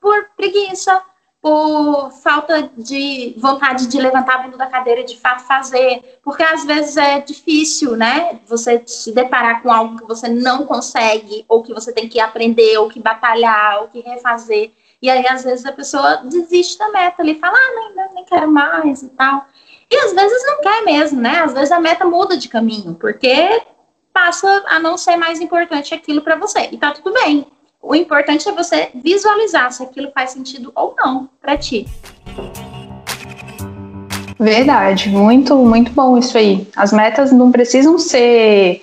por 0.00 0.30
preguiça, 0.36 1.00
por 1.44 2.10
falta 2.10 2.70
de 2.74 3.34
vontade 3.36 3.86
de 3.86 4.00
levantar 4.00 4.36
a 4.36 4.38
bunda 4.44 4.56
da 4.56 4.66
cadeira 4.66 5.02
e 5.02 5.04
de 5.04 5.20
fato 5.20 5.42
fazer, 5.42 6.18
porque 6.22 6.42
às 6.42 6.64
vezes 6.64 6.96
é 6.96 7.20
difícil, 7.20 7.98
né? 7.98 8.40
Você 8.46 8.82
se 8.86 9.12
deparar 9.12 9.62
com 9.62 9.70
algo 9.70 9.98
que 9.98 10.08
você 10.08 10.26
não 10.26 10.64
consegue, 10.64 11.44
ou 11.46 11.62
que 11.62 11.74
você 11.74 11.92
tem 11.92 12.08
que 12.08 12.18
aprender, 12.18 12.78
ou 12.78 12.88
que 12.88 12.98
batalhar, 12.98 13.82
ou 13.82 13.88
que 13.88 14.00
refazer. 14.00 14.72
E 15.02 15.10
aí, 15.10 15.26
às 15.28 15.44
vezes, 15.44 15.66
a 15.66 15.72
pessoa 15.72 16.16
desiste 16.24 16.78
da 16.78 16.88
meta 16.88 17.20
ali, 17.20 17.34
fala, 17.34 17.58
ah, 17.58 17.92
nem, 17.94 18.14
nem 18.14 18.24
quero 18.24 18.50
mais 18.50 19.02
e 19.02 19.10
tal. 19.10 19.46
E 19.90 19.96
às 19.98 20.14
vezes 20.14 20.46
não 20.46 20.62
quer 20.62 20.82
mesmo, 20.82 21.20
né? 21.20 21.40
Às 21.40 21.52
vezes 21.52 21.70
a 21.70 21.78
meta 21.78 22.06
muda 22.06 22.38
de 22.38 22.48
caminho, 22.48 22.94
porque 22.94 23.60
passa 24.14 24.64
a 24.66 24.78
não 24.78 24.96
ser 24.96 25.18
mais 25.18 25.42
importante 25.42 25.92
aquilo 25.92 26.22
para 26.22 26.36
você. 26.36 26.70
E 26.72 26.78
tá 26.78 26.92
tudo 26.92 27.12
bem. 27.12 27.46
O 27.86 27.94
importante 27.94 28.48
é 28.48 28.52
você 28.52 28.88
visualizar 28.94 29.70
se 29.70 29.82
aquilo 29.82 30.10
faz 30.14 30.30
sentido 30.30 30.72
ou 30.74 30.94
não 30.96 31.28
para 31.40 31.54
ti. 31.58 31.86
Verdade, 34.40 35.10
muito, 35.10 35.54
muito 35.56 35.92
bom 35.92 36.16
isso 36.16 36.36
aí. 36.38 36.66
As 36.74 36.94
metas 36.94 37.30
não 37.30 37.52
precisam 37.52 37.98
ser 37.98 38.82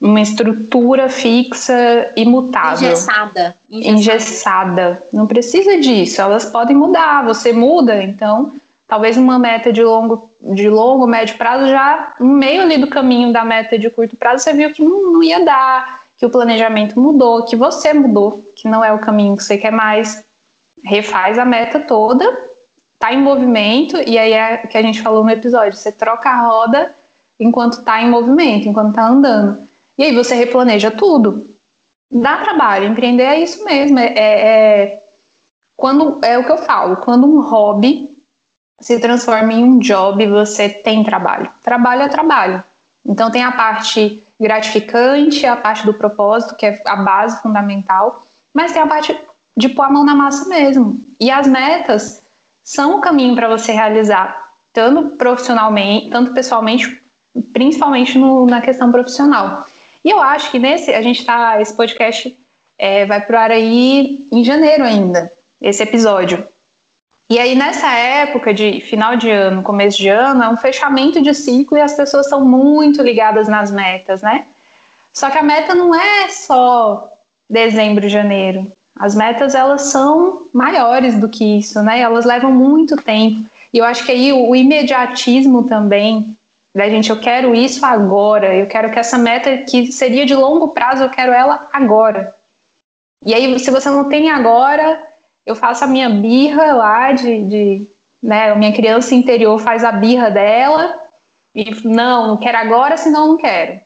uma 0.00 0.22
estrutura 0.22 1.10
fixa, 1.10 2.10
imutável. 2.16 2.88
Engessada. 2.88 3.56
Engessada. 3.70 3.98
Engessada. 3.98 5.02
Não 5.12 5.26
precisa 5.26 5.78
disso. 5.78 6.20
Elas 6.22 6.46
podem 6.46 6.74
mudar. 6.74 7.26
Você 7.26 7.52
muda, 7.52 8.02
então 8.02 8.52
talvez 8.86 9.18
uma 9.18 9.38
meta 9.38 9.70
de 9.72 9.82
longo, 9.82 10.30
de 10.40 10.68
longo, 10.68 11.06
médio 11.06 11.36
prazo, 11.36 11.68
já 11.68 12.14
no 12.18 12.28
meio 12.28 12.62
ali 12.62 12.78
do 12.78 12.86
caminho 12.86 13.32
da 13.32 13.44
meta 13.44 13.78
de 13.78 13.90
curto 13.90 14.16
prazo, 14.16 14.44
você 14.44 14.52
viu 14.52 14.72
que 14.72 14.82
não, 14.82 15.12
não 15.12 15.22
ia 15.22 15.44
dar, 15.44 16.03
que 16.24 16.26
o 16.26 16.30
planejamento 16.30 16.98
mudou, 16.98 17.42
que 17.42 17.54
você 17.54 17.92
mudou, 17.92 18.42
que 18.56 18.66
não 18.66 18.82
é 18.82 18.90
o 18.90 18.98
caminho 18.98 19.36
que 19.36 19.44
você 19.44 19.58
quer 19.58 19.70
mais. 19.70 20.24
Refaz 20.82 21.38
a 21.38 21.44
meta 21.44 21.80
toda, 21.80 22.24
tá 22.98 23.12
em 23.12 23.20
movimento, 23.20 23.96
e 23.98 24.18
aí 24.18 24.32
é 24.32 24.62
o 24.64 24.68
que 24.68 24.78
a 24.78 24.82
gente 24.82 25.02
falou 25.02 25.22
no 25.22 25.30
episódio, 25.30 25.76
você 25.76 25.92
troca 25.92 26.30
a 26.30 26.40
roda 26.40 26.94
enquanto 27.38 27.82
tá 27.82 28.00
em 28.00 28.08
movimento, 28.08 28.66
enquanto 28.66 28.94
tá 28.94 29.06
andando. 29.06 29.58
E 29.98 30.04
aí 30.04 30.14
você 30.14 30.34
replaneja 30.34 30.90
tudo. 30.90 31.46
Dá 32.10 32.38
trabalho, 32.38 32.86
empreender 32.86 33.24
é 33.24 33.40
isso 33.40 33.62
mesmo, 33.64 33.98
é, 33.98 34.06
é, 34.06 34.16
é 34.16 35.02
quando 35.76 36.24
é 36.24 36.38
o 36.38 36.44
que 36.44 36.52
eu 36.52 36.58
falo, 36.58 36.96
quando 36.96 37.26
um 37.26 37.42
hobby 37.42 38.16
se 38.80 38.98
transforma 38.98 39.52
em 39.52 39.62
um 39.62 39.78
job, 39.78 40.26
você 40.26 40.70
tem 40.70 41.04
trabalho. 41.04 41.50
Trabalho 41.62 42.02
é 42.02 42.08
trabalho. 42.08 42.64
Então 43.04 43.30
tem 43.30 43.42
a 43.42 43.52
parte 43.52 44.22
gratificante, 44.44 45.46
a 45.46 45.56
parte 45.56 45.86
do 45.86 45.94
propósito, 45.94 46.54
que 46.54 46.66
é 46.66 46.80
a 46.84 46.96
base 46.96 47.40
fundamental, 47.40 48.26
mas 48.52 48.72
tem 48.72 48.82
a 48.82 48.86
parte 48.86 49.18
de 49.56 49.70
pôr 49.70 49.84
a 49.84 49.90
mão 49.90 50.04
na 50.04 50.14
massa 50.14 50.46
mesmo. 50.46 51.00
E 51.18 51.30
as 51.30 51.46
metas 51.46 52.22
são 52.62 52.98
o 52.98 53.00
caminho 53.00 53.34
para 53.34 53.48
você 53.48 53.72
realizar, 53.72 54.52
tanto 54.70 55.16
profissionalmente, 55.16 56.10
tanto 56.10 56.34
pessoalmente, 56.34 57.00
principalmente 57.54 58.18
no, 58.18 58.44
na 58.44 58.60
questão 58.60 58.92
profissional. 58.92 59.66
E 60.04 60.10
eu 60.10 60.20
acho 60.20 60.50
que 60.50 60.58
nesse, 60.58 60.92
a 60.92 61.00
gente 61.00 61.20
está, 61.20 61.58
esse 61.60 61.72
podcast 61.72 62.38
é, 62.76 63.06
vai 63.06 63.22
pro 63.22 63.38
ar 63.38 63.50
aí 63.50 64.28
em 64.30 64.44
janeiro 64.44 64.84
ainda, 64.84 65.32
esse 65.60 65.82
episódio. 65.82 66.46
E 67.28 67.38
aí, 67.38 67.54
nessa 67.54 67.90
época 67.92 68.52
de 68.52 68.80
final 68.80 69.16
de 69.16 69.30
ano, 69.30 69.62
começo 69.62 69.96
de 69.98 70.08
ano, 70.08 70.42
é 70.42 70.48
um 70.48 70.56
fechamento 70.56 71.22
de 71.22 71.34
ciclo 71.34 71.76
e 71.78 71.80
as 71.80 71.94
pessoas 71.94 72.28
são 72.28 72.44
muito 72.44 73.02
ligadas 73.02 73.48
nas 73.48 73.70
metas, 73.70 74.22
né? 74.22 74.46
Só 75.12 75.30
que 75.30 75.38
a 75.38 75.42
meta 75.42 75.74
não 75.74 75.94
é 75.94 76.28
só 76.28 77.12
dezembro, 77.48 78.08
janeiro. 78.08 78.70
As 78.96 79.14
metas, 79.14 79.54
elas 79.54 79.82
são 79.82 80.46
maiores 80.52 81.18
do 81.18 81.28
que 81.28 81.58
isso, 81.58 81.82
né? 81.82 82.00
Elas 82.00 82.24
levam 82.24 82.50
muito 82.52 82.96
tempo. 82.96 83.48
E 83.72 83.78
eu 83.78 83.84
acho 83.84 84.04
que 84.04 84.12
aí 84.12 84.32
o 84.32 84.54
imediatismo 84.54 85.64
também 85.64 86.36
Da 86.74 86.88
gente, 86.88 87.08
eu 87.10 87.20
quero 87.20 87.54
isso 87.54 87.86
agora, 87.86 88.52
eu 88.54 88.66
quero 88.66 88.90
que 88.90 88.98
essa 88.98 89.16
meta 89.16 89.58
que 89.58 89.92
seria 89.92 90.26
de 90.26 90.34
longo 90.34 90.68
prazo, 90.68 91.04
eu 91.04 91.10
quero 91.10 91.32
ela 91.32 91.68
agora. 91.72 92.34
E 93.24 93.32
aí, 93.32 93.58
se 93.60 93.70
você 93.70 93.88
não 93.90 94.08
tem 94.08 94.30
agora, 94.30 95.00
eu 95.46 95.54
faço 95.54 95.84
a 95.84 95.86
minha 95.86 96.08
birra 96.08 96.72
lá 96.72 97.12
de, 97.12 97.42
de 97.42 97.86
né, 98.22 98.50
a 98.50 98.54
minha 98.54 98.72
criança 98.72 99.14
interior 99.14 99.58
faz 99.58 99.84
a 99.84 99.92
birra 99.92 100.30
dela 100.30 101.02
e 101.54 101.86
não, 101.86 102.26
não 102.26 102.36
quero 102.36 102.56
agora, 102.56 102.96
senão 102.96 103.28
não 103.28 103.36
quero. 103.36 103.80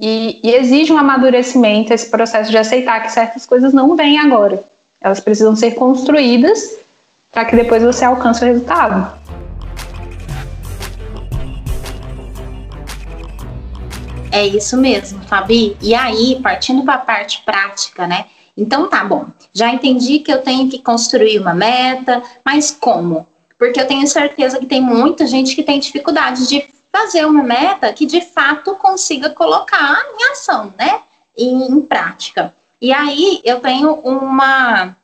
E, 0.00 0.40
e 0.42 0.54
exige 0.54 0.92
um 0.92 0.98
amadurecimento 0.98 1.92
esse 1.92 2.08
processo 2.08 2.50
de 2.50 2.56
aceitar 2.56 3.02
que 3.02 3.12
certas 3.12 3.44
coisas 3.44 3.72
não 3.72 3.96
vêm 3.96 4.18
agora. 4.18 4.62
Elas 5.00 5.20
precisam 5.20 5.56
ser 5.56 5.72
construídas 5.72 6.78
para 7.32 7.44
que 7.44 7.56
depois 7.56 7.82
você 7.82 8.04
alcance 8.04 8.42
o 8.42 8.46
resultado. 8.46 9.18
É 14.32 14.46
isso 14.46 14.76
mesmo, 14.76 15.20
Fabi. 15.22 15.76
E 15.82 15.94
aí, 15.94 16.38
partindo 16.40 16.84
para 16.84 16.94
a 16.94 16.98
parte 16.98 17.42
prática, 17.44 18.06
né? 18.06 18.26
Então 18.60 18.88
tá 18.88 19.02
bom. 19.02 19.26
Já 19.54 19.72
entendi 19.72 20.18
que 20.18 20.30
eu 20.30 20.42
tenho 20.42 20.68
que 20.68 20.78
construir 20.78 21.38
uma 21.38 21.54
meta, 21.54 22.22
mas 22.44 22.70
como? 22.70 23.26
Porque 23.58 23.80
eu 23.80 23.86
tenho 23.86 24.06
certeza 24.06 24.58
que 24.58 24.66
tem 24.66 24.82
muita 24.82 25.26
gente 25.26 25.54
que 25.54 25.62
tem 25.62 25.80
dificuldade 25.80 26.46
de 26.46 26.68
fazer 26.92 27.24
uma 27.24 27.42
meta 27.42 27.92
que 27.92 28.04
de 28.04 28.20
fato 28.20 28.74
consiga 28.74 29.30
colocar 29.30 30.02
em 30.18 30.30
ação, 30.32 30.74
né? 30.78 31.00
Em, 31.36 31.72
em 31.72 31.80
prática. 31.80 32.54
E 32.80 32.92
aí 32.92 33.40
eu 33.44 33.60
tenho 33.60 33.94
uma 33.94 34.96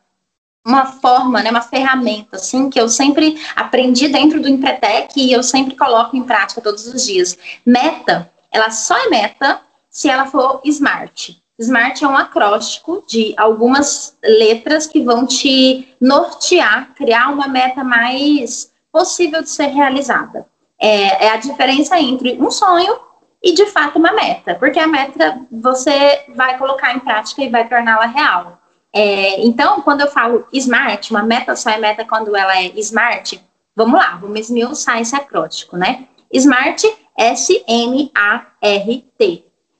uma 0.64 0.84
forma, 0.84 1.40
né, 1.44 1.50
uma 1.50 1.60
ferramenta, 1.60 2.38
assim, 2.38 2.68
que 2.68 2.80
eu 2.80 2.88
sempre 2.88 3.40
aprendi 3.54 4.08
dentro 4.08 4.42
do 4.42 4.48
Empretec 4.48 5.12
e 5.16 5.32
eu 5.32 5.40
sempre 5.40 5.76
coloco 5.76 6.16
em 6.16 6.24
prática 6.24 6.60
todos 6.60 6.88
os 6.88 7.06
dias. 7.06 7.38
Meta, 7.64 8.28
ela 8.50 8.68
só 8.70 8.96
é 9.06 9.08
meta 9.08 9.60
se 9.88 10.08
ela 10.10 10.26
for 10.26 10.60
smart. 10.64 11.40
Smart 11.58 12.04
é 12.04 12.08
um 12.08 12.16
acróstico 12.16 13.02
de 13.08 13.34
algumas 13.36 14.16
letras 14.22 14.86
que 14.86 15.02
vão 15.02 15.26
te 15.26 15.88
nortear, 16.00 16.94
criar 16.94 17.32
uma 17.32 17.48
meta 17.48 17.82
mais 17.82 18.72
possível 18.92 19.42
de 19.42 19.48
ser 19.48 19.68
realizada 19.68 20.46
é, 20.78 21.26
é 21.26 21.30
a 21.30 21.36
diferença 21.36 21.98
entre 21.98 22.36
um 22.40 22.50
sonho 22.50 22.98
e 23.42 23.52
de 23.52 23.66
fato 23.66 23.98
uma 23.98 24.12
meta, 24.12 24.54
porque 24.54 24.78
a 24.78 24.86
meta 24.86 25.40
você 25.50 26.24
vai 26.34 26.56
colocar 26.58 26.94
em 26.94 27.00
prática 27.00 27.42
e 27.42 27.50
vai 27.50 27.68
torná-la 27.68 28.06
real. 28.06 28.60
É, 28.92 29.44
então, 29.44 29.82
quando 29.82 30.00
eu 30.00 30.10
falo 30.10 30.46
smart, 30.52 31.10
uma 31.10 31.22
meta 31.22 31.54
só 31.54 31.70
é 31.70 31.78
meta 31.78 32.04
quando 32.04 32.34
ela 32.34 32.58
é 32.58 32.66
smart, 32.78 33.40
vamos 33.74 33.98
lá, 33.98 34.16
vamos 34.20 34.40
esmiuçar 34.40 35.00
esse 35.00 35.14
acróstico, 35.14 35.76
né? 35.76 36.06
Smart, 36.32 36.82
S-M-A-R-T. 37.16 38.14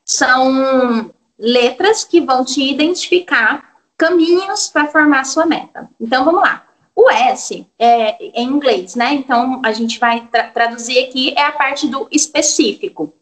São 0.04 1.10
letras 1.38 2.04
que 2.04 2.20
vão 2.20 2.44
te 2.44 2.62
identificar 2.62 3.76
caminhos 3.96 4.68
para 4.68 4.88
formar 4.88 5.24
sua 5.24 5.46
meta. 5.46 5.88
Então, 6.00 6.24
vamos 6.24 6.42
lá. 6.42 6.66
O 6.96 7.10
S 7.10 7.66
é 7.78 8.16
em 8.40 8.48
inglês, 8.48 8.94
né? 8.94 9.12
Então 9.12 9.60
a 9.62 9.70
gente 9.72 10.00
vai 10.00 10.26
tra 10.28 10.44
traduzir 10.44 10.98
aqui 11.04 11.34
é 11.36 11.42
a 11.42 11.52
parte 11.52 11.86
do 11.86 12.08
específico. 12.10 13.12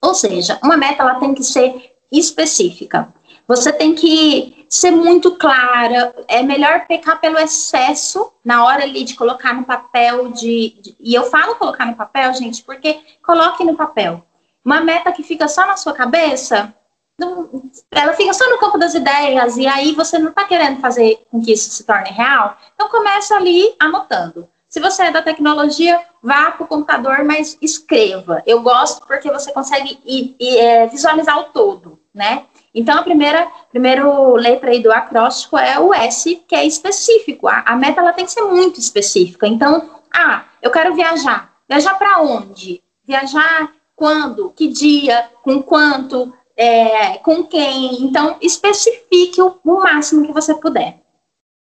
Ou 0.00 0.14
seja, 0.14 0.60
uma 0.62 0.76
meta 0.76 1.02
ela 1.02 1.16
tem 1.16 1.34
que 1.34 1.42
ser 1.42 1.96
específica. 2.12 3.12
Você 3.48 3.72
tem 3.72 3.96
que 3.96 4.64
ser 4.68 4.92
muito 4.92 5.34
clara. 5.36 6.14
É 6.28 6.40
melhor 6.40 6.86
pecar 6.86 7.20
pelo 7.20 7.36
excesso 7.36 8.32
na 8.44 8.64
hora 8.64 8.84
ali 8.84 9.02
de 9.02 9.16
colocar 9.16 9.52
no 9.52 9.64
papel 9.64 10.28
de, 10.30 10.78
de 10.80 10.96
e 11.00 11.12
eu 11.12 11.24
falo 11.24 11.56
colocar 11.56 11.84
no 11.84 11.96
papel, 11.96 12.32
gente, 12.34 12.62
porque 12.62 13.00
coloque 13.24 13.64
no 13.64 13.74
papel. 13.74 14.24
Uma 14.64 14.80
meta 14.80 15.10
que 15.10 15.24
fica 15.24 15.48
só 15.48 15.66
na 15.66 15.76
sua 15.76 15.92
cabeça, 15.92 16.72
não, 17.18 17.70
ela 17.90 18.12
fica 18.12 18.32
só 18.34 18.48
no 18.50 18.58
campo 18.58 18.78
das 18.78 18.94
ideias 18.94 19.56
e 19.56 19.66
aí 19.66 19.92
você 19.92 20.18
não 20.18 20.30
está 20.30 20.44
querendo 20.44 20.80
fazer 20.80 21.24
com 21.30 21.40
que 21.40 21.52
isso 21.52 21.70
se 21.70 21.84
torne 21.84 22.10
real. 22.10 22.56
Então 22.74 22.88
começa 22.88 23.34
ali 23.34 23.74
anotando. 23.80 24.48
Se 24.68 24.80
você 24.80 25.04
é 25.04 25.10
da 25.10 25.22
tecnologia, 25.22 25.98
vá 26.22 26.50
para 26.50 26.64
o 26.64 26.68
computador, 26.68 27.24
mas 27.24 27.56
escreva. 27.62 28.42
Eu 28.44 28.60
gosto 28.60 29.06
porque 29.06 29.30
você 29.30 29.50
consegue 29.52 29.98
ir, 30.04 30.36
ir, 30.38 30.58
é, 30.58 30.86
visualizar 30.86 31.38
o 31.38 31.44
todo, 31.44 31.98
né? 32.12 32.44
Então 32.74 32.98
a 32.98 33.02
primeira, 33.02 33.50
primeira 33.70 34.04
letra 34.34 34.70
aí 34.70 34.82
do 34.82 34.92
acróstico 34.92 35.56
é 35.56 35.78
o 35.78 35.94
S, 35.94 36.44
que 36.46 36.54
é 36.54 36.66
específico. 36.66 37.48
A, 37.48 37.62
a 37.64 37.76
meta 37.76 38.00
ela 38.00 38.12
tem 38.12 38.26
que 38.26 38.32
ser 38.32 38.42
muito 38.42 38.78
específica. 38.78 39.46
Então, 39.46 40.02
ah, 40.12 40.44
eu 40.60 40.70
quero 40.70 40.94
viajar. 40.94 41.54
Viajar 41.66 41.94
para 41.94 42.20
onde? 42.20 42.82
Viajar 43.06 43.72
quando? 43.94 44.50
Que 44.50 44.68
dia? 44.68 45.30
Com 45.42 45.62
quanto? 45.62 46.34
É, 46.56 47.18
com 47.18 47.44
quem. 47.44 48.02
Então, 48.02 48.36
especifique 48.40 49.40
o, 49.42 49.58
o, 49.64 49.76
máximo 49.76 50.26
que 50.26 50.32
você 50.32 50.54
puder. 50.54 50.98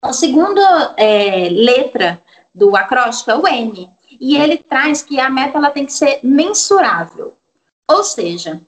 A 0.03 0.13
segunda 0.13 0.95
é, 0.97 1.49
letra 1.51 2.23
do 2.55 2.77
acróstico 2.77 3.31
é 3.31 3.37
o 3.37 3.49
M, 3.49 3.91
e 4.21 4.37
ele 4.37 4.59
traz 4.59 5.03
que 5.03 5.19
a 5.19 5.29
meta 5.29 5.59
ela 5.59 5.71
tem 5.71 5.85
que 5.85 5.93
ser 5.93 6.21
mensurável. 6.23 7.37
Ou 7.91 8.05
seja, 8.05 8.63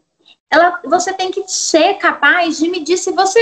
ela, 0.50 0.80
você 0.84 1.12
tem 1.12 1.30
que 1.30 1.44
ser 1.46 1.94
capaz 1.94 2.58
de 2.58 2.68
medir 2.68 2.98
se 2.98 3.12
você 3.12 3.40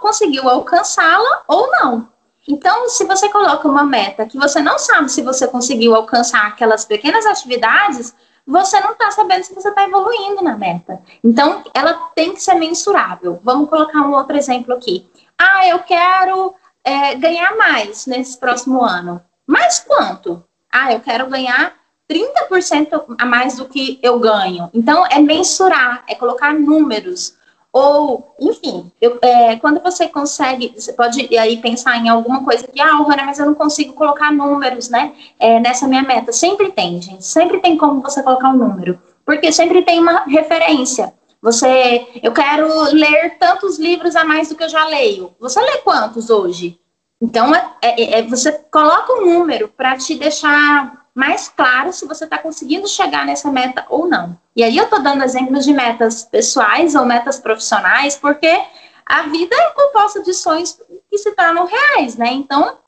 conseguiu 0.00 0.48
alcançá-la 0.48 1.44
ou 1.46 1.70
não. 1.70 2.08
Então, 2.46 2.88
se 2.88 3.04
você 3.04 3.28
coloca 3.28 3.66
uma 3.66 3.84
meta 3.84 4.26
que 4.26 4.38
você 4.38 4.60
não 4.60 4.78
sabe 4.78 5.10
se 5.10 5.22
você 5.22 5.46
conseguiu 5.48 5.94
alcançar 5.94 6.46
aquelas 6.46 6.84
pequenas 6.84 7.24
atividades, 7.24 8.14
você 8.46 8.78
não 8.80 8.92
está 8.92 9.10
sabendo 9.10 9.44
se 9.44 9.54
você 9.54 9.68
está 9.68 9.84
evoluindo 9.84 10.42
na 10.42 10.56
meta. 10.56 11.00
Então, 11.22 11.62
ela 11.72 11.94
tem 12.14 12.34
que 12.34 12.42
ser 12.42 12.54
mensurável. 12.54 13.40
Vamos 13.42 13.68
colocar 13.68 14.02
um 14.02 14.12
outro 14.12 14.36
exemplo 14.36 14.74
aqui. 14.74 15.08
Ah, 15.38 15.66
eu 15.66 15.78
quero 15.80 16.54
é, 16.84 17.14
ganhar 17.14 17.56
mais 17.56 18.06
nesse 18.06 18.38
próximo 18.38 18.82
ano. 18.84 19.22
Mais 19.46 19.80
quanto? 19.80 20.44
Ah, 20.70 20.92
eu 20.92 21.00
quero 21.00 21.28
ganhar 21.28 21.74
30% 22.08 23.16
a 23.18 23.24
mais 23.24 23.56
do 23.56 23.66
que 23.66 23.98
eu 24.02 24.18
ganho. 24.18 24.68
Então, 24.74 25.06
é 25.06 25.18
mensurar, 25.18 26.04
é 26.06 26.14
colocar 26.14 26.52
números. 26.52 27.36
Ou, 27.74 28.36
enfim, 28.40 28.92
eu, 29.00 29.18
é, 29.20 29.56
quando 29.56 29.82
você 29.82 30.06
consegue, 30.06 30.72
você 30.76 30.92
pode 30.92 31.36
aí 31.36 31.56
pensar 31.56 31.96
em 31.96 32.08
alguma 32.08 32.44
coisa 32.44 32.68
que, 32.68 32.80
ah, 32.80 32.98
Rana, 32.98 33.24
mas 33.24 33.40
eu 33.40 33.46
não 33.46 33.54
consigo 33.54 33.94
colocar 33.94 34.32
números, 34.32 34.88
né, 34.88 35.12
é, 35.40 35.58
nessa 35.58 35.88
minha 35.88 36.02
meta. 36.02 36.32
Sempre 36.32 36.70
tem, 36.70 37.02
gente, 37.02 37.26
sempre 37.26 37.58
tem 37.58 37.76
como 37.76 38.00
você 38.00 38.22
colocar 38.22 38.50
um 38.50 38.56
número, 38.56 39.02
porque 39.26 39.50
sempre 39.50 39.82
tem 39.82 39.98
uma 39.98 40.22
referência. 40.22 41.12
Você, 41.42 42.06
eu 42.22 42.30
quero 42.32 42.68
ler 42.92 43.38
tantos 43.40 43.76
livros 43.76 44.14
a 44.14 44.24
mais 44.24 44.48
do 44.48 44.54
que 44.54 44.62
eu 44.62 44.68
já 44.68 44.86
leio. 44.86 45.32
Você 45.40 45.60
lê 45.60 45.78
quantos 45.78 46.30
hoje? 46.30 46.78
Então, 47.20 47.52
é, 47.52 47.64
é, 47.82 48.18
é 48.20 48.22
você 48.22 48.52
coloca 48.52 49.14
um 49.14 49.26
número 49.26 49.66
para 49.66 49.96
te 49.96 50.14
deixar 50.14 51.03
mais 51.14 51.48
claro 51.48 51.92
se 51.92 52.06
você 52.06 52.24
está 52.24 52.38
conseguindo 52.38 52.88
chegar 52.88 53.24
nessa 53.24 53.50
meta 53.50 53.86
ou 53.88 54.08
não. 54.08 54.36
E 54.56 54.64
aí 54.64 54.76
eu 54.76 54.84
estou 54.84 55.00
dando 55.00 55.22
exemplos 55.22 55.64
de 55.64 55.72
metas 55.72 56.24
pessoais 56.24 56.94
ou 56.94 57.04
metas 57.04 57.38
profissionais, 57.38 58.16
porque 58.16 58.60
a 59.06 59.22
vida 59.22 59.54
é 59.54 59.70
composta 59.70 60.22
de 60.22 60.34
sonhos 60.34 60.80
que 61.08 61.18
se 61.18 61.30
tornam 61.32 61.66
reais, 61.66 62.16
né? 62.16 62.32
Então, 62.32 62.78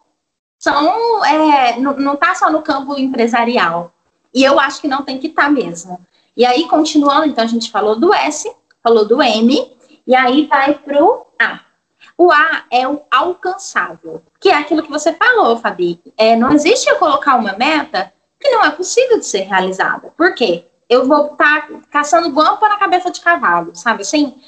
são, 0.58 1.24
é, 1.24 1.78
não 1.78 2.14
está 2.14 2.34
só 2.34 2.50
no 2.50 2.62
campo 2.62 2.98
empresarial. 2.98 3.92
E 4.34 4.42
eu 4.42 4.58
acho 4.58 4.80
que 4.80 4.88
não 4.88 5.02
tem 5.02 5.18
que 5.18 5.28
estar 5.28 5.44
tá 5.44 5.50
mesmo. 5.50 6.04
E 6.36 6.44
aí, 6.44 6.66
continuando, 6.66 7.26
então 7.26 7.44
a 7.44 7.46
gente 7.46 7.70
falou 7.70 7.98
do 7.98 8.12
S, 8.12 8.50
falou 8.82 9.06
do 9.06 9.22
M, 9.22 9.76
e 10.06 10.14
aí 10.14 10.46
vai 10.46 10.74
para 10.74 11.02
o 11.02 11.26
A. 11.40 11.60
O 12.18 12.32
A 12.32 12.64
é 12.70 12.88
o 12.88 13.02
alcançável, 13.10 14.22
que 14.40 14.48
é 14.48 14.54
aquilo 14.54 14.82
que 14.82 14.90
você 14.90 15.12
falou, 15.12 15.58
Fabi. 15.58 16.00
É, 16.16 16.34
não 16.34 16.52
existe 16.52 16.88
eu 16.88 16.96
colocar 16.96 17.36
uma 17.36 17.52
meta 17.52 18.12
que 18.40 18.50
não 18.50 18.64
é 18.64 18.70
possível 18.70 19.18
de 19.18 19.26
ser 19.26 19.40
realizada. 19.40 20.12
Por 20.16 20.34
quê? 20.34 20.66
Eu 20.88 21.06
vou 21.06 21.32
estar 21.32 21.66
tá 21.66 21.80
caçando 21.90 22.30
guampa 22.30 22.68
na 22.68 22.76
cabeça 22.76 23.10
de 23.10 23.20
cavalo, 23.20 23.74
sabe 23.74 24.02
assim? 24.02 24.40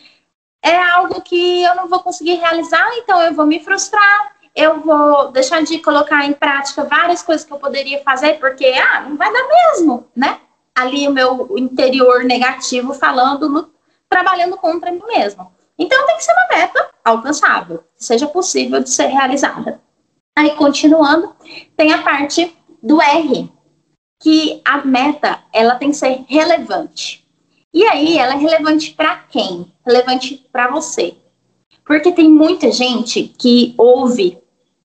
É 0.62 0.76
algo 0.76 1.20
que 1.20 1.62
eu 1.62 1.74
não 1.74 1.88
vou 1.88 2.00
conseguir 2.00 2.34
realizar, 2.34 2.88
então 2.96 3.20
eu 3.22 3.32
vou 3.32 3.46
me 3.46 3.60
frustrar, 3.60 4.36
eu 4.54 4.80
vou 4.80 5.30
deixar 5.30 5.62
de 5.62 5.78
colocar 5.78 6.24
em 6.24 6.32
prática 6.32 6.84
várias 6.84 7.22
coisas 7.22 7.46
que 7.46 7.52
eu 7.52 7.58
poderia 7.58 8.02
fazer, 8.02 8.38
porque, 8.38 8.66
ah, 8.66 9.02
não 9.02 9.16
vai 9.16 9.32
dar 9.32 9.46
mesmo, 9.48 10.06
né? 10.14 10.40
Ali 10.74 11.08
o 11.08 11.12
meu 11.12 11.56
interior 11.56 12.24
negativo 12.24 12.92
falando, 12.94 13.72
trabalhando 14.08 14.56
contra 14.56 14.90
mim 14.90 15.02
mesmo. 15.06 15.52
Então 15.78 16.06
tem 16.06 16.16
que 16.16 16.24
ser 16.24 16.32
uma 16.32 16.56
meta 16.56 16.90
alcançável, 17.04 17.84
que 17.96 18.04
seja 18.04 18.26
possível 18.26 18.80
de 18.80 18.90
ser 18.90 19.06
realizada. 19.06 19.80
Aí, 20.36 20.54
continuando, 20.56 21.34
tem 21.76 21.92
a 21.92 22.02
parte 22.02 22.56
do 22.82 23.00
R, 23.00 23.50
que 24.20 24.60
a 24.64 24.78
meta 24.84 25.40
ela 25.52 25.76
tem 25.76 25.90
que 25.90 25.96
ser 25.96 26.24
relevante. 26.28 27.26
E 27.72 27.84
aí, 27.84 28.18
ela 28.18 28.34
é 28.34 28.36
relevante 28.36 28.92
para 28.92 29.16
quem? 29.28 29.72
Relevante 29.86 30.48
para 30.50 30.68
você. 30.68 31.16
Porque 31.84 32.12
tem 32.12 32.28
muita 32.28 32.72
gente 32.72 33.22
que 33.38 33.74
ouve 33.78 34.38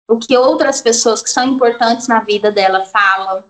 o 0.08 0.18
que 0.18 0.38
outras 0.38 0.82
pessoas 0.82 1.22
que 1.22 1.30
são 1.30 1.44
importantes 1.44 2.08
na 2.08 2.22
vida 2.22 2.52
dela 2.52 2.86
falam. 2.86 3.44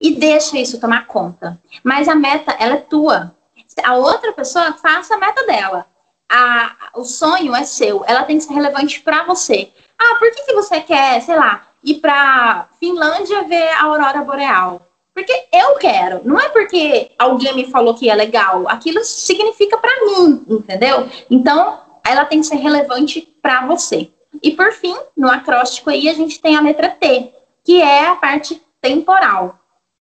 e 0.00 0.16
deixa 0.16 0.58
isso 0.58 0.80
tomar 0.80 1.06
conta. 1.06 1.60
Mas 1.84 2.08
a 2.08 2.14
meta, 2.16 2.56
ela 2.58 2.74
é 2.74 2.78
tua. 2.78 3.32
A 3.84 3.94
outra 3.94 4.32
pessoa 4.32 4.72
faça 4.72 5.14
a 5.14 5.18
meta 5.18 5.46
dela. 5.46 5.86
A, 6.28 6.90
o 6.96 7.04
sonho 7.04 7.54
é 7.54 7.62
seu, 7.62 8.04
ela 8.06 8.24
tem 8.24 8.36
que 8.36 8.44
ser 8.44 8.52
relevante 8.52 9.00
para 9.00 9.22
você. 9.22 9.72
Ah, 9.96 10.16
por 10.18 10.28
que, 10.32 10.42
que 10.42 10.54
você 10.54 10.80
quer, 10.80 11.22
sei 11.22 11.36
lá, 11.36 11.68
ir 11.84 12.00
para 12.00 12.68
Finlândia 12.80 13.44
ver 13.44 13.68
a 13.68 13.84
aurora 13.84 14.24
boreal? 14.24 14.91
Porque 15.14 15.32
eu 15.52 15.76
quero, 15.76 16.22
não 16.24 16.40
é 16.40 16.48
porque 16.48 17.10
alguém 17.18 17.54
me 17.54 17.70
falou 17.70 17.94
que 17.94 18.08
é 18.08 18.14
legal. 18.14 18.66
Aquilo 18.68 19.04
significa 19.04 19.76
para 19.76 20.04
mim, 20.06 20.44
entendeu? 20.48 21.08
Então, 21.30 21.80
ela 22.06 22.24
tem 22.24 22.40
que 22.40 22.46
ser 22.46 22.56
relevante 22.56 23.20
para 23.42 23.66
você. 23.66 24.10
E 24.42 24.52
por 24.52 24.72
fim, 24.72 24.96
no 25.16 25.30
acróstico 25.30 25.90
aí 25.90 26.08
a 26.08 26.14
gente 26.14 26.40
tem 26.40 26.56
a 26.56 26.62
letra 26.62 26.88
T, 26.88 27.32
que 27.64 27.80
é 27.80 28.06
a 28.06 28.16
parte 28.16 28.60
temporal. 28.80 29.58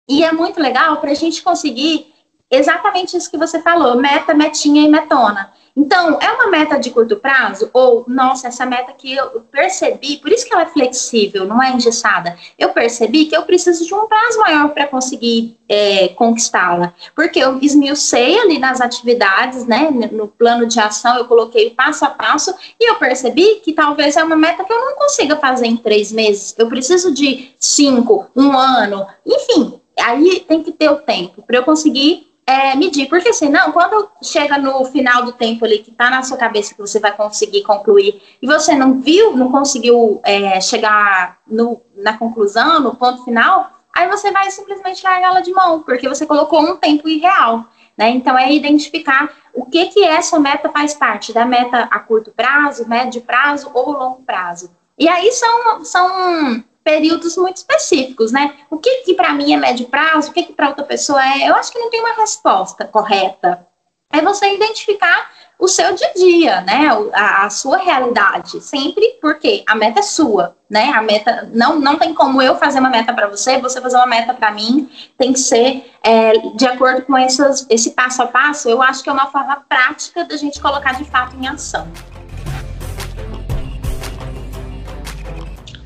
E 0.09 0.23
é 0.23 0.33
muito 0.33 0.61
legal 0.61 0.99
para 0.99 1.13
a 1.13 1.15
gente 1.15 1.43
conseguir 1.43 2.13
exatamente 2.51 3.17
isso 3.17 3.31
que 3.31 3.39
você 3.39 3.63
falou, 3.63 3.97
meta, 3.97 4.35
metinha 4.35 4.83
e 4.83 4.89
metona. 4.89 5.50
Então, 5.77 6.19
é 6.21 6.31
uma 6.33 6.49
meta 6.49 6.79
de 6.79 6.91
curto 6.91 7.17
prazo? 7.17 7.71
Ou, 7.73 8.05
nossa, 8.09 8.49
essa 8.49 8.67
meta 8.67 8.93
que 8.93 9.15
eu 9.15 9.43
percebi, 9.51 10.17
por 10.17 10.31
isso 10.31 10.47
que 10.47 10.53
ela 10.53 10.63
é 10.63 10.67
flexível, 10.67 11.47
não 11.47 11.63
é 11.63 11.73
engessada. 11.73 12.37
Eu 12.59 12.71
percebi 12.71 13.27
que 13.27 13.37
eu 13.37 13.43
preciso 13.43 13.85
de 13.87 13.95
um 13.95 14.07
prazo 14.07 14.39
maior 14.39 14.71
para 14.71 14.87
conseguir 14.87 15.59
é, 15.69 16.09
conquistá-la. 16.09 16.93
Porque 17.15 17.39
eu 17.39 17.59
esmiucei 17.61 18.39
ali 18.41 18.59
nas 18.59 18.81
atividades, 18.81 19.67
né? 19.67 19.91
No 20.11 20.29
plano 20.29 20.67
de 20.67 20.81
ação, 20.81 21.17
eu 21.17 21.27
coloquei 21.27 21.71
passo 21.71 22.05
a 22.05 22.09
passo 22.09 22.55
e 22.79 22.91
eu 22.91 22.97
percebi 22.97 23.61
que 23.63 23.73
talvez 23.73 24.17
é 24.17 24.25
uma 24.25 24.37
meta 24.37 24.65
que 24.65 24.73
eu 24.73 24.79
não 24.79 24.97
consiga 24.97 25.37
fazer 25.37 25.67
em 25.67 25.77
três 25.77 26.11
meses. 26.11 26.55
Eu 26.59 26.69
preciso 26.69 27.15
de 27.15 27.55
cinco, 27.59 28.29
um 28.35 28.57
ano, 28.57 29.07
enfim. 29.25 29.81
Aí 29.99 30.41
tem 30.41 30.63
que 30.63 30.73
ter 30.73 30.89
o 30.91 30.97
tempo 30.97 31.43
para 31.43 31.59
eu 31.59 31.63
conseguir 31.63 32.30
é, 32.51 32.75
medir, 32.75 33.09
porque 33.09 33.33
senão, 33.33 33.71
quando 33.71 34.11
chega 34.23 34.59
no 34.59 34.85
final 34.87 35.25
do 35.25 35.33
tempo 35.33 35.65
ali 35.65 35.79
que 35.79 35.91
está 35.91 36.11
na 36.11 36.23
sua 36.23 36.37
cabeça 36.37 36.75
que 36.75 36.81
você 36.81 36.99
vai 36.99 37.13
conseguir 37.13 37.63
concluir 37.63 38.21
e 38.43 38.47
você 38.47 38.75
não 38.75 39.01
viu, 39.01 39.37
não 39.37 39.53
conseguiu 39.53 40.21
é, 40.25 40.61
chegar 40.61 41.39
no, 41.47 41.81
na 41.97 42.19
conclusão, 42.19 42.81
no 42.81 42.97
ponto 42.97 43.25
final, 43.25 43.71
aí 43.95 44.09
você 44.09 44.33
vai 44.33 44.51
simplesmente 44.51 45.05
largá-la 45.05 45.41
de 45.41 45.53
mão, 45.53 45.83
porque 45.83 46.09
você 46.09 46.27
colocou 46.27 46.61
um 46.61 46.77
tempo 46.77 47.09
irreal. 47.09 47.67
Né? 47.97 48.11
Então, 48.11 48.37
é 48.37 48.53
identificar 48.53 49.31
o 49.55 49.65
que 49.67 49.87
que 49.87 50.03
essa 50.03 50.41
meta 50.41 50.71
faz 50.71 50.95
parte, 50.95 51.33
da 51.33 51.45
meta 51.45 51.89
a 51.91 51.99
curto 52.01 52.33
prazo, 52.33 52.89
médio 52.89 53.21
prazo 53.23 53.71
ou 53.73 53.93
longo 53.93 54.23
prazo. 54.23 54.71
E 54.99 55.09
aí 55.09 55.31
são, 55.33 55.85
são 55.85 56.65
períodos 56.91 57.37
muito 57.37 57.59
específicos, 57.59 58.33
né? 58.33 58.55
O 58.69 58.77
que, 58.77 59.03
que 59.05 59.15
para 59.15 59.33
mim 59.33 59.55
é 59.55 59.57
médio 59.57 59.87
prazo, 59.87 60.31
o 60.31 60.33
que, 60.33 60.43
que 60.43 60.53
para 60.53 60.69
outra 60.69 60.85
pessoa 60.85 61.25
é. 61.25 61.49
Eu 61.49 61.55
acho 61.55 61.71
que 61.71 61.79
não 61.79 61.89
tem 61.89 62.01
uma 62.01 62.15
resposta 62.15 62.85
correta. 62.85 63.65
É 64.13 64.21
você 64.21 64.53
identificar 64.53 65.31
o 65.57 65.69
seu 65.69 65.95
dia 65.95 66.09
a 66.09 66.13
dia, 66.15 66.61
né? 66.63 66.89
A, 67.13 67.45
a, 67.45 67.51
sua 67.51 67.77
realidade. 67.77 68.61
Sempre 68.61 69.19
porque 69.21 69.63
a 69.69 69.77
meta 69.77 70.01
é 70.01 70.03
sua, 70.03 70.57
né? 70.69 70.91
A 70.93 71.01
meta 71.01 71.49
não, 71.53 71.79
não 71.79 71.97
tem 71.97 72.13
como 72.13 72.43
eu 72.43 72.57
fazer 72.57 72.81
uma 72.81 72.91
meta 72.91 73.13
para 73.13 73.29
você, 73.29 73.59
você 73.59 73.81
fazer 73.81 73.97
uma 73.97 74.07
meta 74.07 74.35
para 74.35 74.51
mim. 74.51 74.91
Tem 75.17 75.33
que 75.33 75.39
ser 75.39 75.93
é, 76.03 76.33
de 76.57 76.67
acordo 76.67 77.03
com 77.03 77.17
essas, 77.17 77.67
esse 77.71 77.93
passo 77.93 78.21
a 78.23 78.27
passo. 78.27 78.69
Eu 78.69 78.83
acho 78.83 79.05
que 79.05 79.09
é 79.09 79.13
uma 79.13 79.31
forma 79.31 79.63
prática 79.69 80.25
da 80.25 80.37
gente 80.37 80.61
colocar 80.61 80.95
de 80.95 81.05
fato 81.05 81.37
em 81.37 81.47
ação. 81.47 81.87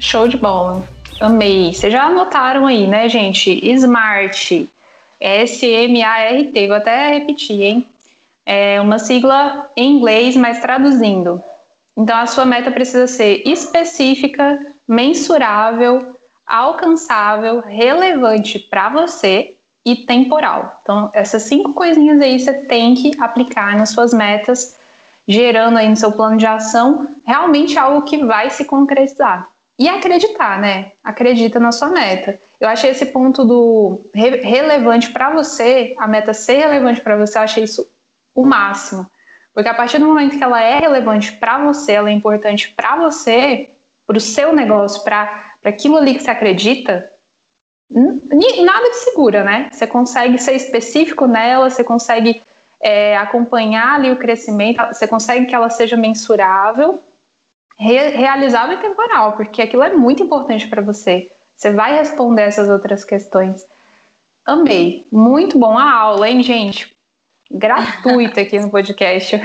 Show 0.04 0.28
de 0.28 0.37
bola. 0.37 0.87
Amei. 1.18 1.73
Vocês 1.73 1.90
já 1.90 2.04
anotaram 2.04 2.66
aí, 2.66 2.87
né, 2.87 3.08
gente? 3.08 3.50
Smart. 3.70 4.70
S-M-A-R-T. 5.18 6.66
Vou 6.68 6.76
até 6.76 7.08
repetir, 7.08 7.62
hein? 7.62 7.88
É 8.44 8.79
uma 8.83 8.98
sigla 8.98 9.70
em 9.74 9.96
inglês, 9.96 10.37
mas 10.37 10.61
traduzindo. 10.61 11.42
Então, 11.96 12.18
a 12.18 12.26
sua 12.26 12.44
meta 12.44 12.70
precisa 12.70 13.07
ser 13.07 13.48
específica, 13.48 14.61
mensurável, 14.87 16.14
alcançável, 16.46 17.61
relevante 17.61 18.59
para 18.59 18.90
você 18.90 19.57
e 19.83 19.96
temporal. 19.96 20.81
Então, 20.83 21.11
essas 21.14 21.44
cinco 21.44 21.72
coisinhas 21.72 22.20
aí 22.20 22.38
você 22.38 22.52
tem 22.52 22.94
que 22.94 23.18
aplicar 23.18 23.74
nas 23.74 23.88
suas 23.88 24.12
metas, 24.12 24.76
gerando 25.26 25.79
aí 25.79 25.88
no 25.88 25.96
seu 25.96 26.12
plano 26.12 26.37
de 26.37 26.46
ação 26.46 27.09
realmente 27.24 27.79
algo 27.79 28.02
que 28.02 28.22
vai 28.22 28.50
se 28.50 28.66
concretizar. 28.66 29.54
E 29.78 29.88
acreditar, 29.88 30.60
né? 30.60 30.92
Acredita 31.02 31.58
na 31.58 31.72
sua 31.72 31.88
meta. 31.88 32.38
Eu 32.60 32.68
achei 32.68 32.90
esse 32.90 33.06
ponto 33.06 33.44
do 33.44 34.00
re 34.14 34.37
relevante 34.37 35.10
para 35.10 35.30
você, 35.30 35.94
a 35.98 36.06
meta 36.06 36.32
ser 36.32 36.58
relevante 36.58 37.00
para 37.00 37.16
você, 37.16 37.38
eu 37.38 37.42
achei 37.42 37.64
isso 37.64 37.87
o 38.32 38.44
máximo. 38.44 39.10
Porque 39.52 39.68
a 39.68 39.74
partir 39.74 39.98
do 39.98 40.06
momento 40.06 40.37
que 40.37 40.44
ela 40.44 40.62
é 40.62 40.78
relevante 40.78 41.32
para 41.32 41.58
você, 41.58 41.92
ela 41.92 42.10
é 42.10 42.12
importante 42.12 42.70
para 42.70 42.96
você, 42.96 43.70
para 44.06 44.16
o 44.16 44.20
seu 44.20 44.52
negócio, 44.52 45.02
para 45.02 45.44
aquilo 45.64 45.96
ali 45.96 46.14
que 46.14 46.22
você 46.22 46.30
acredita, 46.30 47.10
nada 47.90 48.90
te 48.90 48.96
segura, 48.96 49.44
né? 49.44 49.68
Você 49.72 49.87
consegue 49.87 50.38
ser 50.38 50.54
específico 50.54 51.26
nela, 51.26 51.70
você 51.70 51.84
consegue 51.84 52.42
é, 52.80 53.16
acompanhar 53.16 53.94
ali 53.94 54.10
o 54.10 54.16
crescimento, 54.16 54.84
você 54.87 55.06
consegue 55.06 55.46
que 55.46 55.54
ela 55.54 55.70
seja 55.70 55.96
mensurável 55.96 57.00
re 57.76 58.10
realizável 58.10 58.76
e 58.76 58.80
temporal, 58.80 59.32
porque 59.32 59.62
aquilo 59.62 59.82
é 59.82 59.92
muito 59.92 60.22
importante 60.22 60.66
para 60.68 60.82
você. 60.82 61.30
Você 61.54 61.70
vai 61.70 61.96
responder 61.96 62.42
essas 62.42 62.68
outras 62.68 63.04
questões. 63.04 63.66
Amei. 64.44 65.06
Muito 65.10 65.58
bom 65.58 65.78
a 65.78 65.92
aula, 65.92 66.28
hein, 66.28 66.42
gente? 66.42 66.96
Gratuita 67.50 68.40
aqui 68.40 68.58
no 68.58 68.70
podcast. 68.70 69.40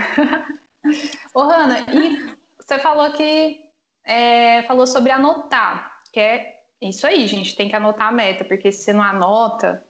Ô, 1.34 1.42
Hanna, 1.42 1.80
e 1.92 2.38
você 2.58 2.80
falou 2.80 3.12
que 3.12 3.70
é, 4.06 4.64
falou 4.64 4.88
sobre 4.88 5.12
anotar, 5.12 6.00
que 6.12 6.20
é 6.20 6.64
isso 6.82 7.06
aí, 7.06 7.28
gente, 7.28 7.56
tem 7.56 7.68
que 7.68 7.76
anotar 7.76 8.08
a 8.08 8.12
meta, 8.12 8.46
porque 8.46 8.72
se 8.72 8.84
você 8.84 8.94
não 8.94 9.04
anota, 9.04 9.84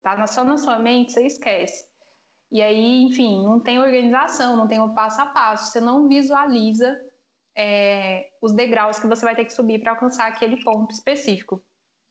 tá 0.00 0.26
só 0.26 0.42
na 0.42 0.56
sua 0.56 0.78
mente, 0.78 1.12
você 1.12 1.26
esquece. 1.26 1.88
E 2.50 2.60
aí, 2.62 3.02
enfim, 3.02 3.44
não 3.44 3.60
tem 3.60 3.78
organização, 3.78 4.56
não 4.56 4.66
tem 4.66 4.80
o 4.80 4.94
passo 4.94 5.20
a 5.20 5.26
passo, 5.26 5.70
você 5.70 5.80
não 5.80 6.08
visualiza 6.08 7.09
é, 7.54 8.32
os 8.40 8.52
degraus 8.52 8.98
que 8.98 9.06
você 9.06 9.24
vai 9.24 9.34
ter 9.34 9.44
que 9.44 9.52
subir 9.52 9.80
para 9.80 9.92
alcançar 9.92 10.28
aquele 10.28 10.62
ponto 10.62 10.92
específico. 10.92 11.62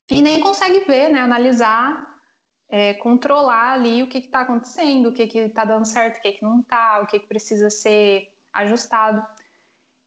E 0.09 0.21
nem 0.21 0.39
consegue 0.39 0.79
ver, 0.81 1.09
né, 1.09 1.19
analisar, 1.19 2.19
é, 2.67 2.93
controlar 2.95 3.73
ali 3.73 4.03
o 4.03 4.07
que 4.07 4.19
está 4.19 4.41
acontecendo, 4.41 5.09
o 5.09 5.13
que 5.13 5.23
está 5.23 5.65
dando 5.65 5.85
certo, 5.85 6.17
o 6.17 6.21
que, 6.21 6.31
que 6.33 6.43
não 6.43 6.59
está, 6.59 6.99
o 6.99 7.07
que, 7.07 7.19
que 7.19 7.27
precisa 7.27 7.69
ser 7.69 8.35
ajustado. 8.51 9.25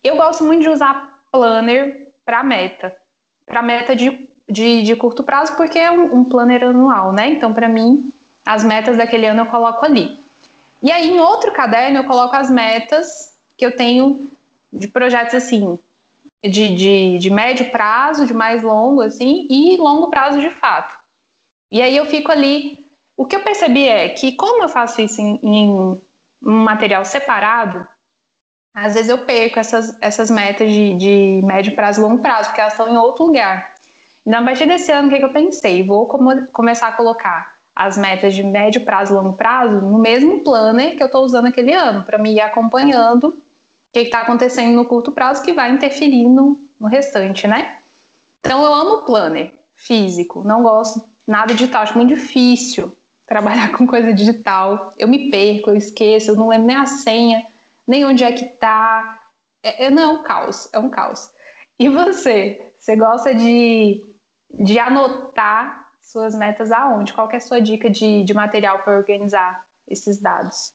Eu 0.03 0.17
gosto 0.17 0.45
muito 0.45 0.63
de 0.63 0.69
usar 0.69 1.21
planner 1.31 2.09
para 2.25 2.43
meta, 2.43 2.97
para 3.47 3.63
meta 3.63 3.97
de, 3.97 4.29
de, 4.49 4.83
de, 4.83 4.97
curto 4.97 5.23
prazo, 5.23 5.57
porque 5.57 5.79
é 5.79 5.91
um, 5.91 6.17
um 6.17 6.25
planner 6.25 6.65
anual, 6.65 7.13
né? 7.13 7.29
Então, 7.29 7.53
para 7.53 7.69
mim, 7.69 8.13
as 8.45 8.65
metas 8.65 8.97
daquele 8.97 9.27
ano 9.27 9.43
eu 9.43 9.47
coloco 9.47 9.85
ali. 9.85 10.19
E 10.83 10.91
aí, 10.91 11.11
em 11.11 11.21
outro 11.21 11.53
caderno, 11.53 11.99
eu 11.99 12.05
coloco 12.05 12.35
as 12.35 12.51
metas 12.51 13.35
que 13.57 13.65
eu 13.65 13.77
tenho 13.77 14.31
de 14.73 14.89
projetos 14.89 15.35
assim, 15.35 15.79
de, 16.43 16.75
de, 16.75 17.19
de 17.19 17.31
médio 17.31 17.71
prazo, 17.71 18.27
de 18.27 18.35
mais 18.35 18.63
longo, 18.63 19.03
assim, 19.03 19.47
e 19.49 19.77
longo 19.77 20.09
prazo 20.09 20.41
de 20.41 20.51
fato. 20.51 20.99
E 21.71 21.81
aí 21.81 21.97
eu 21.97 22.07
fico 22.07 22.31
ali. 22.33 22.85
O 23.17 23.27
que 23.27 23.37
eu 23.37 23.41
percebi 23.41 23.87
é 23.87 24.09
que, 24.09 24.33
como 24.33 24.63
eu 24.63 24.69
faço 24.69 25.01
isso 25.01 25.21
em, 25.21 25.39
em 25.43 25.69
um 25.71 26.01
material 26.65 27.05
separado, 27.05 27.87
às 28.75 28.95
vezes 28.95 29.11
eu 29.11 29.19
perco 29.19 29.59
essas, 29.59 29.97
essas 30.01 30.31
metas 30.31 30.73
de, 30.73 30.95
de 30.95 31.41
médio 31.45 31.75
prazo 31.75 32.01
e 32.01 32.05
longo 32.05 32.23
prazo, 32.23 32.49
porque 32.49 32.61
elas 32.61 32.73
estão 32.73 32.93
em 32.93 32.97
outro 32.97 33.27
lugar. 33.27 33.73
Então, 34.27 34.41
a 34.41 34.45
partir 34.45 34.67
desse 34.67 34.91
ano, 34.91 35.09
o 35.09 35.11
que, 35.11 35.19
que 35.19 35.25
eu 35.25 35.33
pensei? 35.33 35.83
Vou 35.83 36.07
começar 36.53 36.89
a 36.89 36.93
colocar 36.93 37.55
as 37.75 37.97
metas 37.97 38.35
de 38.35 38.43
médio 38.43 38.83
prazo 38.83 39.13
e 39.13 39.17
longo 39.17 39.37
prazo 39.37 39.81
no 39.81 39.99
mesmo 39.99 40.41
planner 40.41 40.97
que 40.97 41.03
eu 41.03 41.07
estou 41.07 41.25
usando 41.25 41.47
aquele 41.47 41.73
ano, 41.73 42.03
para 42.03 42.19
me 42.19 42.33
ir 42.33 42.41
acompanhando 42.41 43.43
que 43.93 44.01
está 44.01 44.23
acontecendo 44.23 44.75
no 44.75 44.87
curto 44.87 45.13
prazo 45.13 45.43
que 45.43 45.53
vai 45.53 45.71
interferir 45.71 46.25
no, 46.25 46.59
no 46.81 46.89
restante, 46.89 47.47
né? 47.47 47.79
Então 48.41 48.65
eu 48.65 48.73
amo 48.73 49.03
planner 49.03 49.55
físico, 49.75 50.43
não 50.43 50.63
gosto 50.63 51.03
nada 51.27 51.55
digital, 51.55 51.83
acho 51.83 51.97
muito 51.97 52.15
difícil 52.15 52.97
trabalhar 53.27 53.73
com 53.73 53.87
coisa 53.87 54.13
digital. 54.13 54.93
Eu 54.97 55.07
me 55.07 55.31
perco, 55.31 55.71
eu 55.71 55.77
esqueço, 55.77 56.31
eu 56.31 56.37
não 56.37 56.49
lembro 56.49 56.67
nem 56.67 56.77
a 56.77 56.87
senha, 56.87 57.47
nem 57.87 58.05
onde 58.05 58.25
é 58.25 58.33
que 58.33 58.47
tá. 58.47 59.21
É, 59.63 59.85
é, 59.85 59.91
não, 59.91 60.03
é 60.03 60.09
um 60.09 60.23
caos, 60.23 60.69
é 60.73 60.79
um 60.79 60.89
caos. 60.89 61.31
E 61.79 61.89
você? 61.89 62.73
Você 62.79 62.97
gosta 62.97 63.35
de, 63.35 64.05
de 64.53 64.79
anotar 64.79 65.93
suas 66.03 66.35
metas 66.35 66.73
aonde? 66.73 67.13
Qual 67.13 67.31
é 67.31 67.37
a 67.37 67.41
sua 67.41 67.61
dica 67.61 67.89
de, 67.89 68.25
de 68.25 68.35
material 68.35 68.81
para 68.81 68.97
organizar 68.97 69.67
esses 69.87 70.19
dados? 70.19 70.75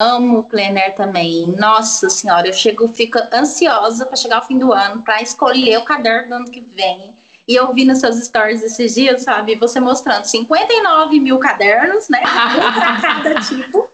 Amo 0.00 0.38
o 0.38 0.44
Planner 0.44 0.94
também. 0.94 1.44
Nossa 1.58 2.08
senhora, 2.08 2.46
eu 2.46 2.52
chego, 2.52 2.86
fico 2.86 3.18
ansiosa 3.32 4.06
para 4.06 4.14
chegar 4.14 4.36
ao 4.36 4.46
fim 4.46 4.56
do 4.56 4.72
ano, 4.72 5.02
para 5.02 5.20
escolher 5.20 5.76
o 5.76 5.84
caderno 5.84 6.28
do 6.28 6.34
ano 6.36 6.50
que 6.52 6.60
vem. 6.60 7.18
E 7.48 7.56
eu 7.56 7.74
vi 7.74 7.84
nos 7.84 7.98
seus 7.98 8.14
stories 8.24 8.62
esses 8.62 8.94
dias, 8.94 9.22
sabe? 9.22 9.56
Você 9.56 9.80
mostrando 9.80 10.22
59 10.22 11.18
mil 11.18 11.40
cadernos, 11.40 12.08
né? 12.08 12.20
Um 12.20 12.72
para 12.74 13.00
cada 13.02 13.40
tipo 13.40 13.90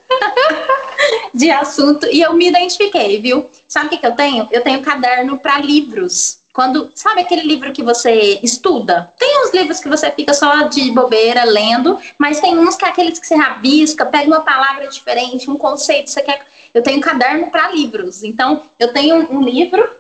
de 1.33 1.51
assunto. 1.51 2.07
E 2.13 2.21
eu 2.21 2.35
me 2.35 2.49
identifiquei, 2.49 3.19
viu? 3.23 3.49
Sabe 3.67 3.87
o 3.87 3.89
que, 3.89 3.97
que 3.97 4.07
eu 4.07 4.15
tenho? 4.15 4.47
Eu 4.51 4.63
tenho 4.63 4.83
caderno 4.83 5.39
para 5.39 5.57
livros. 5.57 6.44
Quando, 6.55 6.93
sabe 6.95 7.23
aquele 7.23 7.43
livro 7.43 7.73
que 7.73 7.83
você 7.83 8.39
estuda? 8.41 9.13
Tem 9.19 9.43
uns 9.43 9.53
livros 9.53 9.81
que 9.81 9.89
você 9.89 10.09
fica 10.13 10.33
só 10.33 10.69
de 10.69 10.89
bobeira 10.93 11.43
lendo, 11.43 11.99
mas 12.17 12.39
tem 12.39 12.57
uns 12.57 12.77
que 12.77 12.85
é 12.85 12.89
aqueles 12.91 13.19
que 13.19 13.27
você 13.27 13.35
rabisca, 13.35 14.07
pega 14.07 14.29
uma 14.29 14.43
palavra 14.43 14.87
diferente, 14.87 15.51
um 15.51 15.59
conceito, 15.59 16.11
você 16.11 16.23
quer. 16.23 16.47
Eu 16.73 16.81
tenho 16.81 17.01
caderno 17.01 17.51
para 17.51 17.73
livros. 17.73 18.23
Então, 18.23 18.63
eu 18.79 18.93
tenho 18.93 19.29
um 19.33 19.43
livro 19.43 19.97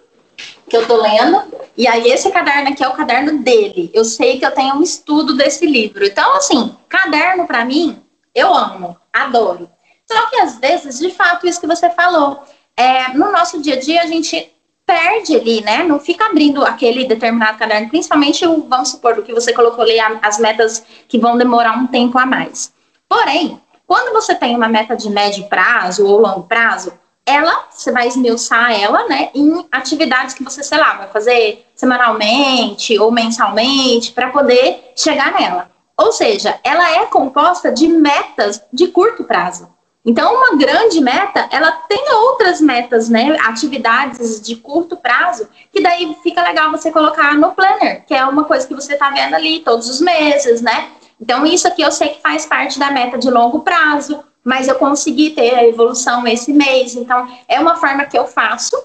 que 0.71 0.77
eu 0.77 0.87
tô 0.87 1.03
lendo, 1.03 1.43
e 1.77 1.88
aí 1.88 2.12
esse 2.12 2.31
caderno 2.31 2.69
aqui 2.71 2.85
é 2.85 2.88
o 2.88 2.95
caderno 2.95 3.43
dele. 3.43 3.90
Eu 3.93 4.05
sei 4.05 4.38
que 4.38 4.47
eu 4.47 4.53
tenho 4.53 4.77
um 4.77 4.83
estudo 4.83 5.37
desse 5.37 5.67
livro. 5.67 6.07
Então, 6.07 6.37
assim, 6.37 6.73
caderno 6.88 7.49
para 7.49 7.64
mim, 7.64 8.01
eu 8.33 8.55
amo, 8.55 8.97
adoro. 9.12 9.69
Só 10.07 10.27
que 10.27 10.37
às 10.37 10.57
vezes, 10.59 11.01
de 11.01 11.11
fato, 11.11 11.49
isso 11.49 11.61
que 11.61 11.67
você 11.67 11.90
falou, 11.90 12.45
é, 12.77 13.09
no 13.09 13.33
nosso 13.33 13.61
dia 13.61 13.75
a 13.75 13.81
dia 13.81 14.03
a 14.03 14.07
gente 14.07 14.54
perde 14.87 15.37
ali, 15.37 15.61
né? 15.62 15.83
Não 15.83 15.99
fica 15.99 16.27
abrindo 16.27 16.64
aquele 16.64 17.05
determinado 17.05 17.59
caderno, 17.59 17.88
principalmente 17.88 18.47
o, 18.47 18.66
vamos 18.68 18.90
supor, 18.90 19.18
o 19.18 19.23
que 19.23 19.33
você 19.33 19.53
colocou 19.53 19.83
ali, 19.83 19.99
as 20.23 20.38
metas 20.38 20.85
que 21.09 21.18
vão 21.18 21.37
demorar 21.37 21.79
um 21.79 21.87
tempo 21.87 22.18
a 22.18 22.27
mais. 22.27 22.73
Porém, 23.09 23.61
quando 23.87 24.12
você 24.12 24.35
tem 24.35 24.55
uma 24.57 24.68
meta 24.68 24.97
de 24.97 25.11
médio 25.11 25.49
prazo 25.49 26.07
ou 26.07 26.20
longo 26.20 26.44
prazo, 26.44 26.92
ela, 27.27 27.66
você 27.70 27.90
vai 27.90 28.07
esmiuçar 28.07 28.73
ela, 28.73 29.09
né, 29.09 29.31
em 29.35 29.66
atividades 29.73 30.35
que 30.35 30.44
você, 30.44 30.62
sei 30.62 30.79
lá, 30.79 30.94
vai 30.94 31.09
fazer 31.09 31.66
semanalmente 31.75 32.99
ou 32.99 33.11
mensalmente 33.11 34.12
para 34.12 34.31
poder 34.31 34.92
chegar 34.94 35.33
nela. 35.33 35.70
Ou 35.97 36.12
seja, 36.12 36.59
ela 36.62 36.90
é 36.90 37.07
composta 37.07 37.73
de 37.73 37.88
metas 37.88 38.62
de 38.73 38.88
curto 38.88 39.25
prazo. 39.25 39.74
Então, 40.07 40.35
uma 40.35 40.57
grande 40.57 41.01
meta, 41.01 41.49
ela 41.51 41.73
tem 41.73 42.12
outras 42.12 42.61
metas, 42.61 43.09
né? 43.09 43.37
Atividades 43.40 44.38
de 44.40 44.55
curto 44.55 44.97
prazo, 44.97 45.49
que 45.73 45.81
daí 45.81 46.14
fica 46.23 46.43
legal 46.43 46.71
você 46.71 46.90
colocar 46.90 47.35
no 47.35 47.53
planner, 47.53 48.05
que 48.07 48.12
é 48.12 48.23
uma 48.27 48.45
coisa 48.45 48.67
que 48.69 48.75
você 48.75 48.93
está 48.93 49.11
vendo 49.11 49.35
ali 49.35 49.61
todos 49.61 49.88
os 49.88 50.03
meses, 50.03 50.61
né? 50.61 50.90
Então, 51.19 51.47
isso 51.47 51.67
aqui 51.67 51.81
eu 51.81 51.90
sei 51.90 52.11
que 52.11 52.21
faz 52.21 52.45
parte 52.45 52.79
da 52.79 52.90
meta 52.90 53.17
de 53.17 53.31
longo 53.31 53.61
prazo, 53.61 54.23
mas 54.45 54.69
eu 54.69 54.75
consegui 54.75 55.31
ter 55.31 55.55
a 55.55 55.67
evolução 55.67 56.27
esse 56.27 56.53
mês. 56.53 56.95
Então, 56.95 57.27
é 57.49 57.59
uma 57.59 57.77
forma 57.77 58.05
que 58.05 58.19
eu 58.19 58.27
faço. 58.27 58.77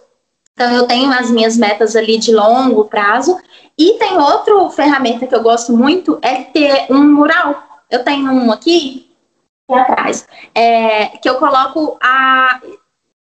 Então, 0.54 0.72
eu 0.72 0.88
tenho 0.88 1.12
as 1.12 1.30
minhas 1.30 1.58
metas 1.58 1.98
ali 1.98 2.18
de 2.18 2.34
longo 2.34 2.86
prazo. 2.86 3.38
E 3.78 3.94
tem 3.94 4.18
outra 4.18 4.70
ferramenta 4.70 5.28
que 5.28 5.36
eu 5.36 5.44
gosto 5.44 5.76
muito, 5.76 6.18
é 6.22 6.36
ter 6.44 6.86
um 6.90 7.04
mural. 7.04 7.62
Eu 7.90 8.04
tenho 8.06 8.32
um 8.32 8.52
aqui, 8.52 9.09
atrás, 9.76 10.28
é, 10.54 11.08
que 11.18 11.30
eu 11.30 11.36
coloco 11.36 11.98
a 12.02 12.60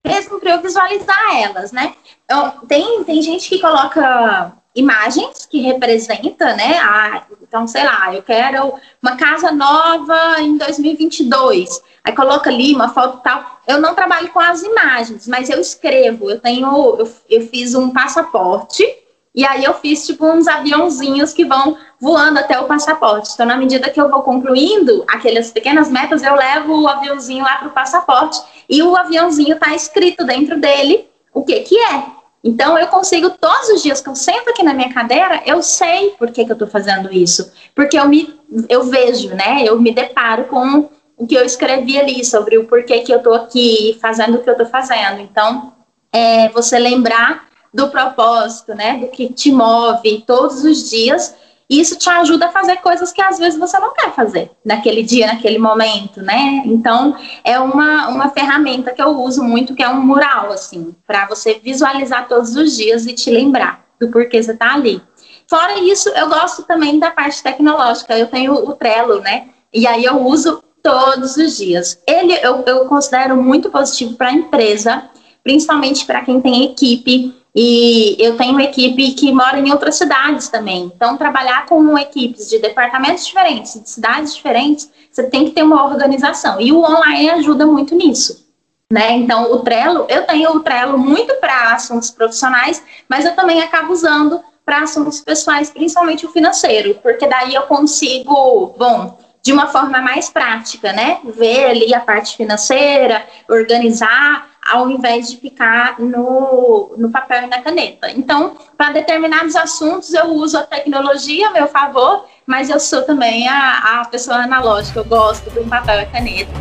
mesmo 0.04 0.38
para 0.38 0.50
eu 0.50 0.60
visualizar 0.60 1.36
elas, 1.36 1.72
né? 1.72 1.94
Eu, 2.28 2.66
tem, 2.66 3.02
tem 3.04 3.22
gente 3.22 3.48
que 3.48 3.58
coloca 3.58 4.52
imagens 4.74 5.46
que 5.46 5.60
representa, 5.60 6.54
né? 6.54 6.78
A, 6.78 7.22
então, 7.42 7.66
sei 7.66 7.84
lá, 7.84 8.14
eu 8.14 8.22
quero 8.22 8.74
uma 9.02 9.16
casa 9.16 9.50
nova 9.50 10.40
em 10.40 10.58
2022. 10.58 11.82
Aí 12.02 12.12
coloca 12.14 12.50
ali 12.50 12.74
uma 12.74 12.88
foto 12.88 13.22
tal. 13.22 13.60
Eu 13.66 13.80
não 13.80 13.94
trabalho 13.94 14.28
com 14.30 14.40
as 14.40 14.62
imagens, 14.62 15.26
mas 15.26 15.48
eu 15.48 15.58
escrevo. 15.58 16.30
Eu 16.30 16.38
tenho, 16.38 16.66
eu, 16.98 17.10
eu 17.30 17.48
fiz 17.48 17.74
um 17.74 17.90
passaporte 17.90 18.84
e 19.34 19.44
aí 19.44 19.64
eu 19.64 19.74
fiz 19.74 20.06
tipo 20.06 20.24
uns 20.26 20.46
aviãozinhos 20.46 21.32
que 21.32 21.44
vão 21.44 21.76
voando 22.00 22.38
até 22.38 22.58
o 22.60 22.66
passaporte. 22.66 23.30
Então, 23.34 23.44
na 23.44 23.56
medida 23.56 23.90
que 23.90 24.00
eu 24.00 24.08
vou 24.08 24.22
concluindo 24.22 25.04
aquelas 25.08 25.50
pequenas 25.50 25.90
metas, 25.90 26.22
eu 26.22 26.36
levo 26.36 26.80
o 26.80 26.86
aviãozinho 26.86 27.42
lá 27.42 27.56
para 27.56 27.68
o 27.68 27.72
passaporte 27.72 28.40
e 28.68 28.80
o 28.82 28.96
aviãozinho 28.96 29.54
está 29.54 29.74
escrito 29.74 30.24
dentro 30.24 30.60
dele 30.60 31.08
o 31.32 31.44
que 31.44 31.58
que 31.60 31.76
é. 31.76 32.04
Então, 32.44 32.78
eu 32.78 32.86
consigo, 32.88 33.30
todos 33.30 33.70
os 33.70 33.82
dias 33.82 34.00
que 34.00 34.08
eu 34.08 34.14
sento 34.14 34.50
aqui 34.50 34.62
na 34.62 34.74
minha 34.74 34.92
cadeira, 34.92 35.42
eu 35.46 35.62
sei 35.62 36.10
por 36.10 36.30
que, 36.30 36.44
que 36.44 36.52
eu 36.52 36.54
estou 36.54 36.68
fazendo 36.68 37.12
isso. 37.12 37.50
Porque 37.74 37.98
eu 37.98 38.06
me 38.06 38.38
eu 38.68 38.84
vejo, 38.84 39.30
né? 39.30 39.64
Eu 39.64 39.80
me 39.80 39.92
deparo 39.92 40.44
com 40.44 40.90
o 41.16 41.26
que 41.26 41.34
eu 41.34 41.44
escrevi 41.44 41.98
ali 41.98 42.24
sobre 42.24 42.58
o 42.58 42.66
porquê 42.66 43.00
que 43.00 43.12
eu 43.12 43.18
estou 43.18 43.34
aqui 43.34 43.98
fazendo 44.00 44.36
o 44.36 44.42
que 44.42 44.48
eu 44.48 44.52
estou 44.52 44.66
fazendo. 44.68 45.20
Então, 45.20 45.72
é 46.12 46.48
você 46.50 46.78
lembrar 46.78 47.46
do 47.74 47.88
propósito, 47.88 48.72
né, 48.72 48.98
do 48.98 49.08
que 49.08 49.32
te 49.32 49.50
move 49.50 50.22
todos 50.24 50.62
os 50.64 50.88
dias, 50.88 51.34
isso 51.68 51.98
te 51.98 52.08
ajuda 52.08 52.46
a 52.46 52.52
fazer 52.52 52.76
coisas 52.76 53.10
que 53.10 53.20
às 53.20 53.38
vezes 53.38 53.58
você 53.58 53.78
não 53.80 53.92
quer 53.92 54.12
fazer 54.12 54.50
naquele 54.64 55.02
dia, 55.02 55.26
naquele 55.26 55.58
momento, 55.58 56.22
né? 56.22 56.62
Então, 56.66 57.16
é 57.42 57.58
uma, 57.58 58.08
uma 58.08 58.28
ferramenta 58.28 58.92
que 58.92 59.02
eu 59.02 59.18
uso 59.18 59.42
muito, 59.42 59.74
que 59.74 59.82
é 59.82 59.88
um 59.88 60.00
mural, 60.00 60.52
assim, 60.52 60.94
para 61.06 61.26
você 61.26 61.54
visualizar 61.54 62.28
todos 62.28 62.54
os 62.54 62.76
dias 62.76 63.06
e 63.06 63.14
te 63.14 63.30
lembrar 63.30 63.84
do 63.98 64.08
porquê 64.10 64.42
você 64.42 64.52
está 64.52 64.74
ali. 64.74 65.02
Fora 65.48 65.78
isso, 65.80 66.10
eu 66.10 66.28
gosto 66.28 66.62
também 66.64 66.98
da 66.98 67.10
parte 67.10 67.42
tecnológica. 67.42 68.16
Eu 68.16 68.26
tenho 68.26 68.52
o 68.52 68.74
Trello, 68.74 69.20
né? 69.20 69.48
E 69.72 69.86
aí 69.86 70.04
eu 70.04 70.20
uso 70.20 70.62
todos 70.82 71.36
os 71.36 71.56
dias. 71.56 71.98
Ele 72.06 72.34
eu, 72.42 72.62
eu 72.66 72.84
considero 72.84 73.36
muito 73.36 73.70
positivo 73.70 74.14
para 74.16 74.28
a 74.28 74.32
empresa, 74.32 75.04
principalmente 75.42 76.04
para 76.04 76.22
quem 76.22 76.40
tem 76.40 76.64
equipe 76.64 77.34
e 77.54 78.16
eu 78.18 78.36
tenho 78.36 78.58
equipe 78.60 79.12
que 79.12 79.30
mora 79.30 79.58
em 79.58 79.70
outras 79.70 79.94
cidades 79.94 80.48
também. 80.48 80.90
Então, 80.94 81.16
trabalhar 81.16 81.66
com 81.66 81.96
equipes 81.96 82.48
de 82.48 82.58
departamentos 82.58 83.24
diferentes, 83.24 83.80
de 83.80 83.88
cidades 83.88 84.34
diferentes, 84.34 84.90
você 85.10 85.22
tem 85.24 85.44
que 85.44 85.52
ter 85.52 85.62
uma 85.62 85.84
organização. 85.84 86.60
E 86.60 86.72
o 86.72 86.80
online 86.80 87.30
ajuda 87.30 87.64
muito 87.64 87.94
nisso. 87.94 88.44
Né? 88.92 89.12
Então, 89.12 89.52
o 89.52 89.60
Trello, 89.60 90.04
eu 90.08 90.26
tenho 90.26 90.50
o 90.50 90.60
Trello 90.60 90.98
muito 90.98 91.34
para 91.36 91.74
assuntos 91.74 92.10
profissionais, 92.10 92.82
mas 93.08 93.24
eu 93.24 93.34
também 93.36 93.62
acabo 93.62 93.92
usando 93.92 94.40
para 94.64 94.82
assuntos 94.82 95.20
pessoais, 95.20 95.70
principalmente 95.70 96.26
o 96.26 96.30
financeiro, 96.30 96.98
porque 97.02 97.26
daí 97.26 97.54
eu 97.54 97.62
consigo, 97.62 98.74
bom, 98.78 99.18
de 99.44 99.52
uma 99.52 99.66
forma 99.66 100.00
mais 100.00 100.30
prática, 100.30 100.90
né? 100.94 101.18
Ver 101.22 101.66
ali 101.66 101.94
a 101.94 102.00
parte 102.00 102.34
financeira, 102.34 103.26
organizar, 103.46 104.46
ao 104.72 104.88
invés 104.88 105.30
de 105.30 105.36
ficar 105.36 106.00
no, 106.00 106.94
no 106.96 107.10
papel 107.10 107.42
e 107.42 107.46
na 107.48 107.60
caneta. 107.60 108.10
Então, 108.10 108.56
para 108.78 108.92
determinados 108.92 109.54
assuntos, 109.54 110.14
eu 110.14 110.28
uso 110.28 110.56
a 110.56 110.62
tecnologia 110.62 111.48
a 111.48 111.52
meu 111.52 111.68
favor, 111.68 112.24
mas 112.46 112.70
eu 112.70 112.80
sou 112.80 113.02
também 113.02 113.46
a, 113.46 114.00
a 114.00 114.04
pessoa 114.06 114.38
analógica, 114.38 115.00
eu 115.00 115.04
gosto 115.04 115.50
do 115.50 115.62
papel 115.68 116.00
e 116.00 116.06
caneta. 116.06 116.52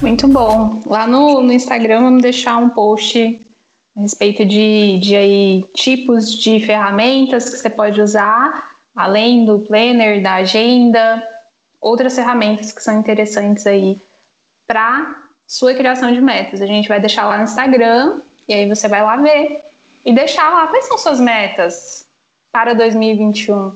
Muito 0.00 0.28
bom. 0.28 0.80
Lá 0.86 1.08
no, 1.08 1.42
no 1.42 1.52
Instagram, 1.52 2.02
vamos 2.02 2.22
deixar 2.22 2.56
um 2.58 2.68
post 2.68 3.40
a 3.96 4.00
respeito 4.00 4.44
de, 4.44 5.00
de 5.00 5.16
aí, 5.16 5.64
tipos 5.74 6.32
de 6.32 6.64
ferramentas 6.64 7.50
que 7.50 7.56
você 7.56 7.68
pode 7.68 8.00
usar 8.00 8.75
além 8.96 9.44
do 9.44 9.58
planner, 9.58 10.22
da 10.22 10.36
agenda, 10.36 11.22
outras 11.78 12.16
ferramentas 12.16 12.72
que 12.72 12.82
são 12.82 12.98
interessantes 12.98 13.66
aí 13.66 14.00
para 14.66 15.24
sua 15.46 15.74
criação 15.74 16.10
de 16.10 16.20
metas. 16.20 16.62
A 16.62 16.66
gente 16.66 16.88
vai 16.88 16.98
deixar 16.98 17.26
lá 17.26 17.36
no 17.36 17.44
Instagram 17.44 18.20
e 18.48 18.54
aí 18.54 18.68
você 18.68 18.88
vai 18.88 19.02
lá 19.02 19.16
ver 19.16 19.62
e 20.04 20.12
deixar 20.12 20.48
lá 20.48 20.66
quais 20.68 20.86
são 20.86 20.96
suas 20.96 21.20
metas 21.20 22.06
para 22.50 22.74
2021. 22.74 23.68
O 23.68 23.74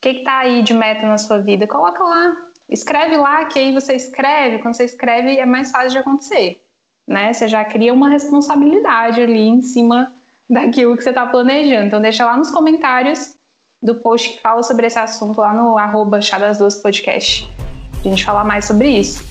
que 0.00 0.08
está 0.08 0.38
aí 0.38 0.62
de 0.62 0.74
meta 0.74 1.06
na 1.06 1.18
sua 1.18 1.38
vida? 1.38 1.66
Coloca 1.66 2.02
lá, 2.02 2.36
escreve 2.68 3.16
lá, 3.16 3.44
que 3.44 3.60
aí 3.60 3.72
você 3.72 3.94
escreve. 3.94 4.58
Quando 4.58 4.74
você 4.74 4.84
escreve, 4.84 5.38
é 5.38 5.46
mais 5.46 5.70
fácil 5.70 5.90
de 5.90 5.98
acontecer, 5.98 6.66
né? 7.06 7.32
Você 7.32 7.46
já 7.46 7.64
cria 7.64 7.94
uma 7.94 8.08
responsabilidade 8.08 9.20
ali 9.20 9.46
em 9.46 9.62
cima 9.62 10.12
daquilo 10.50 10.96
que 10.96 11.04
você 11.04 11.10
está 11.10 11.26
planejando. 11.26 11.86
Então 11.86 12.00
deixa 12.00 12.26
lá 12.26 12.36
nos 12.36 12.50
comentários 12.50 13.36
do 13.82 13.96
post 13.96 14.34
que 14.34 14.40
fala 14.40 14.62
sobre 14.62 14.86
esse 14.86 14.98
assunto 14.98 15.40
lá 15.40 15.52
no 15.52 15.76
arroba 15.76 16.22
Chá 16.22 16.38
das 16.38 16.58
Duas 16.58 16.76
Podcast. 16.76 17.50
A 17.98 18.02
gente 18.08 18.24
falar 18.24 18.44
mais 18.44 18.64
sobre 18.64 18.88
isso. 18.88 19.24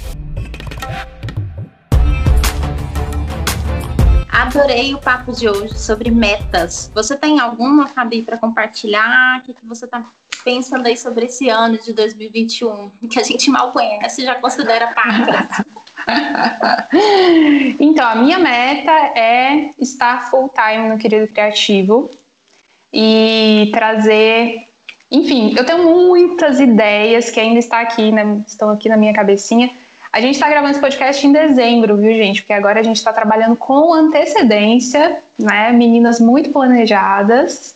Adorei 4.30 4.94
o 4.94 4.98
papo 4.98 5.32
de 5.32 5.48
hoje 5.48 5.80
sobre 5.80 6.12
metas. 6.12 6.92
Você 6.94 7.16
tem 7.16 7.40
alguma, 7.40 7.88
Fabi, 7.88 8.22
para 8.22 8.38
compartilhar? 8.38 9.40
O 9.40 9.44
que, 9.44 9.54
que 9.54 9.66
você 9.66 9.86
está 9.86 10.04
pensando 10.44 10.88
aí 10.88 10.98
sobre 10.98 11.26
esse 11.26 11.48
ano 11.48 11.78
de 11.78 11.94
2021, 11.94 12.90
que 13.10 13.20
a 13.20 13.24
gente 13.24 13.50
mal 13.50 13.72
conhece 13.72 14.22
e 14.22 14.26
já 14.26 14.36
considera 14.36 14.88
pacra? 14.88 15.48
então, 17.80 18.06
a 18.06 18.16
minha 18.16 18.40
meta 18.40 18.92
é 18.92 19.70
estar 19.80 20.30
full 20.30 20.50
time 20.50 20.90
no 20.90 20.98
Querido 20.98 21.32
Criativo 21.32 22.10
e 22.94 23.70
trazer. 23.72 24.64
Enfim, 25.10 25.54
eu 25.58 25.66
tenho 25.66 25.84
muitas 25.84 26.60
ideias 26.60 27.30
que 27.30 27.40
ainda 27.40 27.60
está 27.60 27.82
aqui, 27.82 28.12
né, 28.12 28.44
estão 28.48 28.70
aqui 28.70 28.88
na 28.88 28.98
minha 28.98 29.14
cabecinha. 29.14 29.70
A 30.12 30.20
gente 30.20 30.34
está 30.34 30.50
gravando 30.50 30.72
esse 30.72 30.82
podcast 30.82 31.26
em 31.26 31.32
dezembro, 31.32 31.96
viu, 31.96 32.14
gente? 32.14 32.42
Porque 32.42 32.52
agora 32.52 32.82
a 32.82 32.84
gente 32.84 32.98
está 32.98 33.14
trabalhando 33.14 33.56
com 33.56 33.94
antecedência, 33.94 35.22
né? 35.40 35.72
Meninas 35.72 36.20
muito 36.20 36.50
planejadas. 36.50 37.76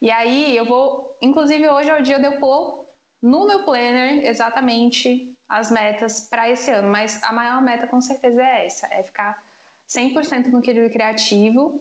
E 0.00 0.10
aí 0.10 0.56
eu 0.56 0.64
vou, 0.64 1.16
inclusive 1.22 1.68
hoje 1.68 1.88
é 1.88 2.00
o 2.00 2.02
dia 2.02 2.18
de 2.18 2.26
eu 2.26 2.32
pôr 2.38 2.86
no 3.22 3.46
meu 3.46 3.62
planner 3.62 4.26
exatamente 4.26 5.38
as 5.48 5.70
metas 5.70 6.22
para 6.22 6.50
esse 6.50 6.68
ano, 6.72 6.88
mas 6.88 7.22
a 7.22 7.32
maior 7.32 7.62
meta 7.62 7.86
com 7.86 8.00
certeza 8.00 8.42
é 8.42 8.66
essa, 8.66 8.88
é 8.92 9.00
ficar 9.04 9.44
100% 9.88 10.46
no 10.46 10.58
equilíbrio 10.58 10.90
criativo. 10.90 11.80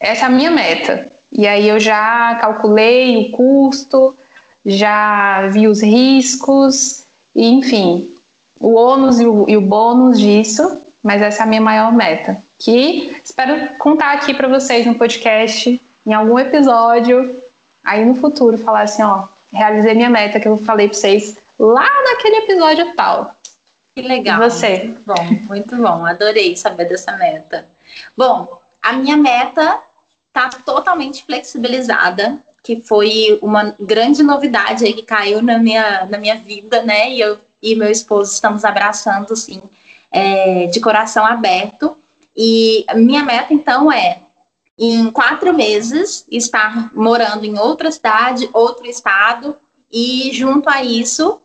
Essa 0.00 0.22
é 0.22 0.26
a 0.26 0.30
minha 0.30 0.50
meta. 0.50 1.17
E 1.30 1.46
aí 1.46 1.68
eu 1.68 1.78
já 1.78 2.36
calculei 2.40 3.18
o 3.18 3.30
custo, 3.30 4.16
já 4.64 5.46
vi 5.48 5.68
os 5.68 5.82
riscos, 5.82 7.04
e 7.34 7.46
enfim, 7.46 8.14
o 8.60 8.74
ônus 8.74 9.20
e 9.20 9.26
o, 9.26 9.48
e 9.48 9.56
o 9.56 9.60
bônus 9.60 10.18
disso, 10.18 10.80
mas 11.02 11.22
essa 11.22 11.42
é 11.42 11.44
a 11.44 11.46
minha 11.46 11.60
maior 11.60 11.92
meta. 11.92 12.36
Que 12.58 13.16
espero 13.24 13.74
contar 13.78 14.12
aqui 14.12 14.34
para 14.34 14.48
vocês 14.48 14.86
no 14.86 14.94
podcast, 14.94 15.80
em 16.04 16.12
algum 16.12 16.38
episódio, 16.38 17.42
aí 17.84 18.04
no 18.04 18.16
futuro, 18.16 18.58
falar 18.58 18.82
assim: 18.82 19.02
ó, 19.02 19.28
realizei 19.52 19.94
minha 19.94 20.10
meta 20.10 20.40
que 20.40 20.48
eu 20.48 20.56
falei 20.58 20.88
para 20.88 20.96
vocês 20.96 21.36
lá 21.58 21.88
naquele 22.04 22.36
episódio 22.36 22.94
tal. 22.94 23.36
Que 23.94 24.02
legal. 24.02 24.42
E 24.42 24.50
você? 24.50 24.84
Muito 24.84 25.02
bom, 25.06 25.26
muito 25.48 25.76
bom. 25.76 26.06
Adorei 26.06 26.56
saber 26.56 26.88
dessa 26.88 27.12
meta. 27.16 27.68
Bom, 28.16 28.60
a 28.82 28.92
minha 28.92 29.16
meta 29.16 29.80
está 30.46 30.62
totalmente 30.64 31.24
flexibilizada, 31.24 32.42
que 32.62 32.80
foi 32.80 33.38
uma 33.42 33.74
grande 33.80 34.22
novidade 34.22 34.84
aí 34.84 34.92
que 34.92 35.02
caiu 35.02 35.42
na 35.42 35.58
minha, 35.58 36.06
na 36.06 36.18
minha 36.18 36.36
vida, 36.36 36.82
né? 36.82 37.10
E 37.10 37.20
eu 37.20 37.38
e 37.62 37.74
meu 37.74 37.90
esposo 37.90 38.32
estamos 38.32 38.64
abraçando, 38.64 39.34
sim, 39.34 39.62
é, 40.10 40.66
de 40.66 40.80
coração 40.80 41.24
aberto. 41.24 41.96
E 42.36 42.86
minha 42.94 43.24
meta, 43.24 43.52
então, 43.52 43.90
é 43.90 44.20
em 44.78 45.10
quatro 45.10 45.52
meses 45.52 46.24
estar 46.30 46.94
morando 46.94 47.44
em 47.44 47.58
outra 47.58 47.90
cidade, 47.90 48.48
outro 48.52 48.86
estado, 48.86 49.56
e 49.90 50.30
junto 50.32 50.70
a 50.70 50.84
isso, 50.84 51.42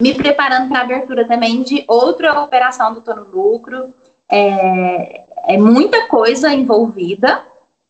me 0.00 0.14
preparando 0.14 0.68
para 0.68 0.80
a 0.80 0.82
abertura 0.82 1.24
também 1.26 1.62
de 1.62 1.84
outra 1.86 2.40
operação 2.42 2.92
do 2.92 3.00
Tô 3.00 3.14
no 3.14 3.30
Lucro. 3.30 3.94
É, 4.28 5.22
é 5.46 5.56
muita 5.56 6.08
coisa 6.08 6.52
envolvida, 6.52 7.44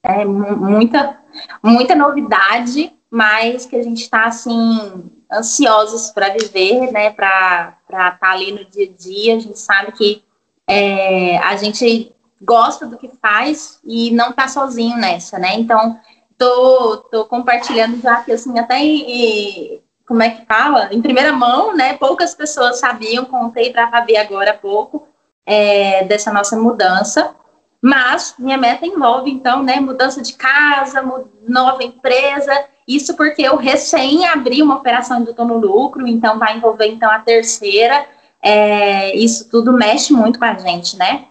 é 0.06 0.24
muita, 0.24 1.18
muita 1.62 1.94
novidade, 1.94 2.92
mas 3.10 3.66
que 3.66 3.76
a 3.76 3.82
gente 3.82 4.02
está 4.02 4.24
assim 4.24 5.10
ansiosos 5.32 6.10
para 6.10 6.30
viver, 6.30 6.92
né? 6.92 7.10
Para 7.10 7.76
estar 7.82 8.18
tá 8.18 8.30
ali 8.30 8.52
no 8.52 8.64
dia 8.64 8.86
a 8.86 8.96
dia. 8.96 9.36
A 9.36 9.38
gente 9.38 9.58
sabe 9.58 9.92
que 9.92 10.22
é, 10.68 11.38
a 11.38 11.56
gente 11.56 12.14
gosta 12.40 12.86
do 12.86 12.96
que 12.96 13.10
faz 13.20 13.80
e 13.84 14.10
não 14.12 14.30
está 14.30 14.46
sozinho 14.48 14.96
nessa, 14.96 15.38
né? 15.38 15.54
Então, 15.54 15.98
tô, 16.38 16.98
tô 17.10 17.24
compartilhando 17.24 18.00
já 18.00 18.22
que 18.22 18.32
assim 18.32 18.58
até 18.58 18.78
em, 18.78 19.80
como 20.06 20.22
é 20.22 20.30
que 20.30 20.46
fala? 20.46 20.88
Em 20.92 21.02
primeira 21.02 21.32
mão, 21.32 21.74
né? 21.74 21.94
Poucas 21.94 22.34
pessoas 22.34 22.78
sabiam, 22.78 23.24
contei 23.24 23.72
para 23.72 23.86
a 23.86 23.90
Fabi 23.90 24.16
agora 24.16 24.52
há 24.52 24.54
pouco 24.54 25.08
é, 25.44 26.04
dessa 26.04 26.32
nossa 26.32 26.56
mudança. 26.56 27.34
Mas 27.80 28.34
minha 28.38 28.58
meta 28.58 28.86
envolve, 28.86 29.30
então, 29.30 29.62
né, 29.62 29.78
mudança 29.80 30.22
de 30.22 30.32
casa, 30.32 31.02
nova 31.46 31.82
empresa, 31.84 32.52
isso 32.86 33.16
porque 33.16 33.42
eu 33.42 33.56
recém 33.56 34.26
abri 34.26 34.62
uma 34.62 34.76
operação 34.76 35.24
de 35.24 35.32
no 35.36 35.58
lucro, 35.58 36.06
então 36.06 36.38
vai 36.38 36.56
envolver 36.56 36.86
então 36.86 37.10
a 37.10 37.18
terceira. 37.18 38.06
É, 38.40 39.14
isso 39.16 39.48
tudo 39.50 39.72
mexe 39.72 40.12
muito 40.12 40.38
com 40.38 40.44
a 40.44 40.56
gente, 40.56 40.96
né? 40.96 41.26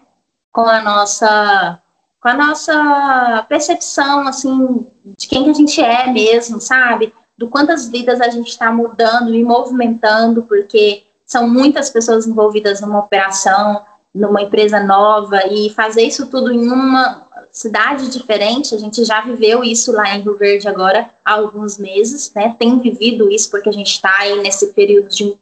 Com 0.52 0.62
a 0.62 0.80
nossa 0.82 1.80
com 2.20 2.28
a 2.28 2.34
nossa 2.34 3.46
percepção 3.48 4.26
assim 4.26 4.86
de 5.16 5.28
quem 5.28 5.44
que 5.44 5.50
a 5.50 5.54
gente 5.54 5.80
é 5.80 6.06
mesmo, 6.08 6.60
sabe? 6.60 7.14
Do 7.38 7.48
quantas 7.48 7.88
vidas 7.88 8.20
a 8.20 8.28
gente 8.28 8.48
está 8.48 8.70
mudando 8.70 9.34
e 9.34 9.44
movimentando, 9.44 10.42
porque 10.42 11.04
são 11.24 11.48
muitas 11.48 11.88
pessoas 11.88 12.26
envolvidas 12.26 12.80
numa 12.80 12.98
operação, 12.98 13.84
numa 14.16 14.42
empresa 14.42 14.80
nova 14.80 15.46
e 15.46 15.68
fazer 15.70 16.02
isso 16.02 16.26
tudo 16.28 16.50
em 16.50 16.68
uma 16.68 17.26
cidade 17.52 18.08
diferente, 18.10 18.74
a 18.74 18.78
gente 18.78 19.04
já 19.04 19.20
viveu 19.20 19.62
isso 19.62 19.92
lá 19.92 20.16
em 20.16 20.22
Rio 20.22 20.36
Verde 20.36 20.66
agora 20.66 21.10
há 21.24 21.34
alguns 21.34 21.78
meses, 21.78 22.32
né? 22.34 22.56
Tem 22.58 22.78
vivido 22.78 23.30
isso 23.30 23.50
porque 23.50 23.68
a 23.68 23.72
gente 23.72 23.92
está 23.92 24.14
aí 24.18 24.38
nesse 24.40 24.72
período 24.72 25.08
de 25.08 25.36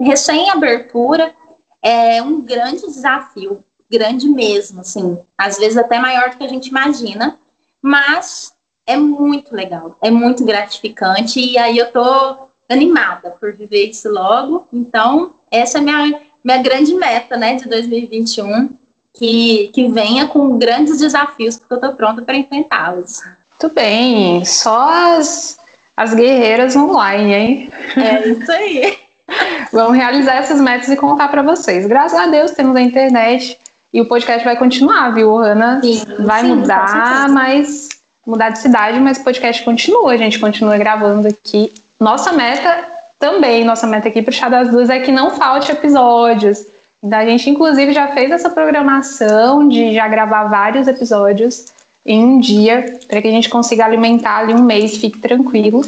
recém-abertura, 0.00 1.34
é 1.82 2.22
um 2.22 2.40
grande 2.40 2.82
desafio, 2.82 3.64
grande 3.90 4.28
mesmo, 4.28 4.80
assim, 4.80 5.18
às 5.36 5.58
vezes 5.58 5.76
até 5.76 5.98
maior 5.98 6.30
do 6.30 6.36
que 6.36 6.44
a 6.44 6.48
gente 6.48 6.68
imagina, 6.68 7.38
mas 7.82 8.52
é 8.86 8.96
muito 8.96 9.54
legal, 9.54 9.96
é 10.00 10.10
muito 10.10 10.44
gratificante. 10.44 11.40
E 11.40 11.58
aí 11.58 11.76
eu 11.78 11.90
tô 11.90 12.48
animada 12.68 13.30
por 13.30 13.52
viver 13.52 13.86
isso 13.86 14.08
logo, 14.08 14.68
então 14.72 15.34
essa 15.50 15.78
é 15.78 15.80
minha 15.80 16.27
minha 16.44 16.58
grande 16.62 16.94
meta, 16.94 17.36
né, 17.36 17.54
de 17.54 17.68
2021, 17.68 18.70
que, 19.14 19.70
que 19.74 19.88
venha 19.88 20.26
com 20.26 20.56
grandes 20.56 20.98
desafios, 20.98 21.56
porque 21.56 21.74
eu 21.74 21.78
estou 21.78 21.92
pronta 21.94 22.22
para 22.22 22.36
enfrentá-los. 22.36 23.20
Muito 23.60 23.74
bem, 23.74 24.44
só 24.44 25.16
as, 25.16 25.58
as 25.96 26.14
guerreiras 26.14 26.76
online, 26.76 27.34
hein? 27.34 27.72
É 27.96 28.28
isso 28.28 28.52
aí. 28.52 28.98
Vamos 29.72 29.96
realizar 29.96 30.36
essas 30.36 30.60
metas 30.60 30.88
e 30.88 30.96
contar 30.96 31.28
para 31.28 31.42
vocês. 31.42 31.86
Graças 31.86 32.18
a 32.18 32.26
Deus 32.26 32.52
temos 32.52 32.76
a 32.76 32.80
internet 32.80 33.58
e 33.92 34.00
o 34.00 34.06
podcast 34.06 34.44
vai 34.44 34.56
continuar, 34.56 35.10
viu, 35.10 35.36
Ana? 35.36 35.80
Sim, 35.82 36.02
vai 36.20 36.42
sim, 36.42 36.54
mudar, 36.54 37.28
mas 37.28 37.88
mudar 38.26 38.50
de 38.50 38.58
cidade, 38.58 39.00
mas 39.00 39.18
o 39.18 39.24
podcast 39.24 39.64
continua, 39.64 40.12
a 40.12 40.16
gente 40.16 40.38
continua 40.38 40.76
gravando 40.78 41.28
aqui. 41.28 41.72
Nossa 41.98 42.32
meta 42.32 42.97
também, 43.18 43.64
nossa 43.64 43.86
meta 43.86 44.08
aqui 44.08 44.22
para 44.22 44.30
o 44.30 44.34
Chá 44.34 44.48
das 44.48 44.70
Duas 44.70 44.88
é 44.88 45.00
que 45.00 45.10
não 45.10 45.32
falte 45.32 45.72
episódios. 45.72 46.66
Então, 47.02 47.18
a 47.18 47.24
gente, 47.24 47.50
inclusive, 47.50 47.92
já 47.92 48.08
fez 48.08 48.30
essa 48.30 48.50
programação 48.50 49.68
de 49.68 49.94
já 49.94 50.06
gravar 50.08 50.44
vários 50.44 50.86
episódios 50.86 51.66
em 52.04 52.24
um 52.24 52.40
dia, 52.40 53.00
para 53.06 53.20
que 53.20 53.28
a 53.28 53.30
gente 53.30 53.48
consiga 53.48 53.84
alimentar 53.84 54.38
ali 54.38 54.54
um 54.54 54.62
mês, 54.62 54.96
fique 54.96 55.18
tranquilo. 55.18 55.82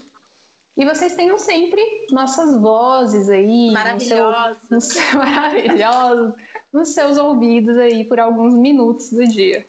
E 0.76 0.84
vocês 0.84 1.14
tenham 1.14 1.38
sempre 1.38 2.06
nossas 2.10 2.56
vozes 2.56 3.28
aí, 3.28 3.70
maravilhosas, 3.70 4.58
no 4.70 4.80
seu, 4.80 5.02
no 5.04 5.10
seu, 5.10 5.18
maravilhosos, 5.18 6.34
nos 6.72 6.88
seus 6.88 7.18
ouvidos 7.18 7.76
aí 7.76 8.04
por 8.04 8.20
alguns 8.20 8.54
minutos 8.54 9.10
do 9.10 9.26
dia. 9.26 9.66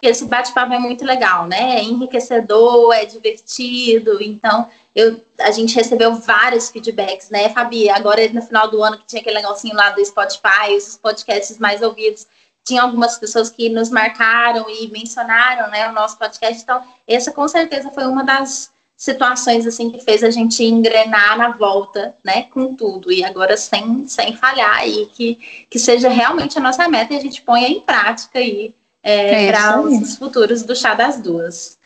Esse 0.00 0.24
bate-papo 0.26 0.72
é 0.72 0.78
muito 0.78 1.04
legal, 1.04 1.46
né? 1.46 1.76
É 1.76 1.82
enriquecedor, 1.82 2.92
é 2.92 3.04
divertido. 3.04 4.22
Então, 4.22 4.68
eu, 4.94 5.20
a 5.38 5.50
gente 5.50 5.74
recebeu 5.74 6.14
vários 6.14 6.70
feedbacks, 6.70 7.30
né, 7.30 7.48
Fabi? 7.50 7.88
Agora, 7.90 8.28
no 8.28 8.42
final 8.42 8.68
do 8.68 8.82
ano, 8.82 8.98
que 8.98 9.06
tinha 9.06 9.20
aquele 9.20 9.40
negocinho 9.40 9.74
lá 9.74 9.90
do 9.90 10.04
Spotify, 10.04 10.76
os 10.76 10.96
podcasts 10.96 11.58
mais 11.58 11.82
ouvidos, 11.82 12.26
tinha 12.64 12.82
algumas 12.82 13.16
pessoas 13.16 13.48
que 13.48 13.68
nos 13.68 13.90
marcaram 13.90 14.66
e 14.68 14.88
mencionaram, 14.88 15.70
né, 15.70 15.88
o 15.88 15.92
nosso 15.92 16.18
podcast. 16.18 16.62
Então, 16.62 16.82
essa 17.06 17.32
com 17.32 17.48
certeza 17.48 17.90
foi 17.90 18.06
uma 18.06 18.22
das 18.22 18.70
situações, 18.96 19.66
assim, 19.66 19.90
que 19.90 20.00
fez 20.00 20.24
a 20.24 20.30
gente 20.30 20.64
engrenar 20.64 21.38
na 21.38 21.50
volta, 21.50 22.16
né, 22.24 22.42
com 22.44 22.74
tudo. 22.74 23.10
E 23.12 23.24
agora, 23.24 23.56
sem, 23.56 24.06
sem 24.06 24.36
falhar, 24.36 24.86
e 24.86 25.06
que, 25.06 25.66
que 25.70 25.78
seja 25.78 26.08
realmente 26.08 26.58
a 26.58 26.60
nossa 26.60 26.88
meta 26.88 27.14
e 27.14 27.16
a 27.16 27.20
gente 27.20 27.42
ponha 27.42 27.68
em 27.68 27.80
prática 27.80 28.38
aí 28.38 28.74
é, 29.08 29.46
é 29.46 29.52
para 29.52 29.80
os 29.80 30.16
futuros 30.16 30.62
do 30.62 30.76
Chá 30.76 30.94
das 30.94 31.18
Duas. 31.18 31.76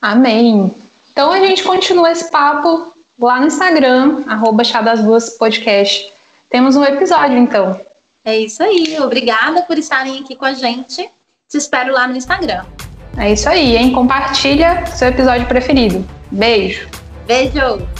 Amém. 0.00 0.74
Então 1.10 1.32
a 1.32 1.40
gente 1.40 1.62
continua 1.62 2.12
esse 2.12 2.30
papo 2.30 2.92
lá 3.18 3.40
no 3.40 3.46
Instagram, 3.46 4.22
arroba 4.26 4.62
Chá 4.62 4.82
das 4.82 5.02
Duas 5.02 5.30
Podcast. 5.30 6.12
Temos 6.50 6.76
um 6.76 6.84
episódio, 6.84 7.38
então. 7.38 7.80
É 8.24 8.36
isso 8.38 8.62
aí. 8.62 8.98
Obrigada 9.00 9.62
por 9.62 9.78
estarem 9.78 10.20
aqui 10.20 10.36
com 10.36 10.44
a 10.44 10.52
gente. 10.52 11.08
Te 11.48 11.56
espero 11.56 11.92
lá 11.92 12.06
no 12.06 12.16
Instagram. 12.16 12.64
É 13.16 13.32
isso 13.32 13.48
aí, 13.48 13.76
hein? 13.76 13.92
Compartilha 13.92 14.84
seu 14.86 15.08
episódio 15.08 15.46
preferido. 15.46 16.06
Beijo. 16.30 16.88
Beijo. 17.26 17.95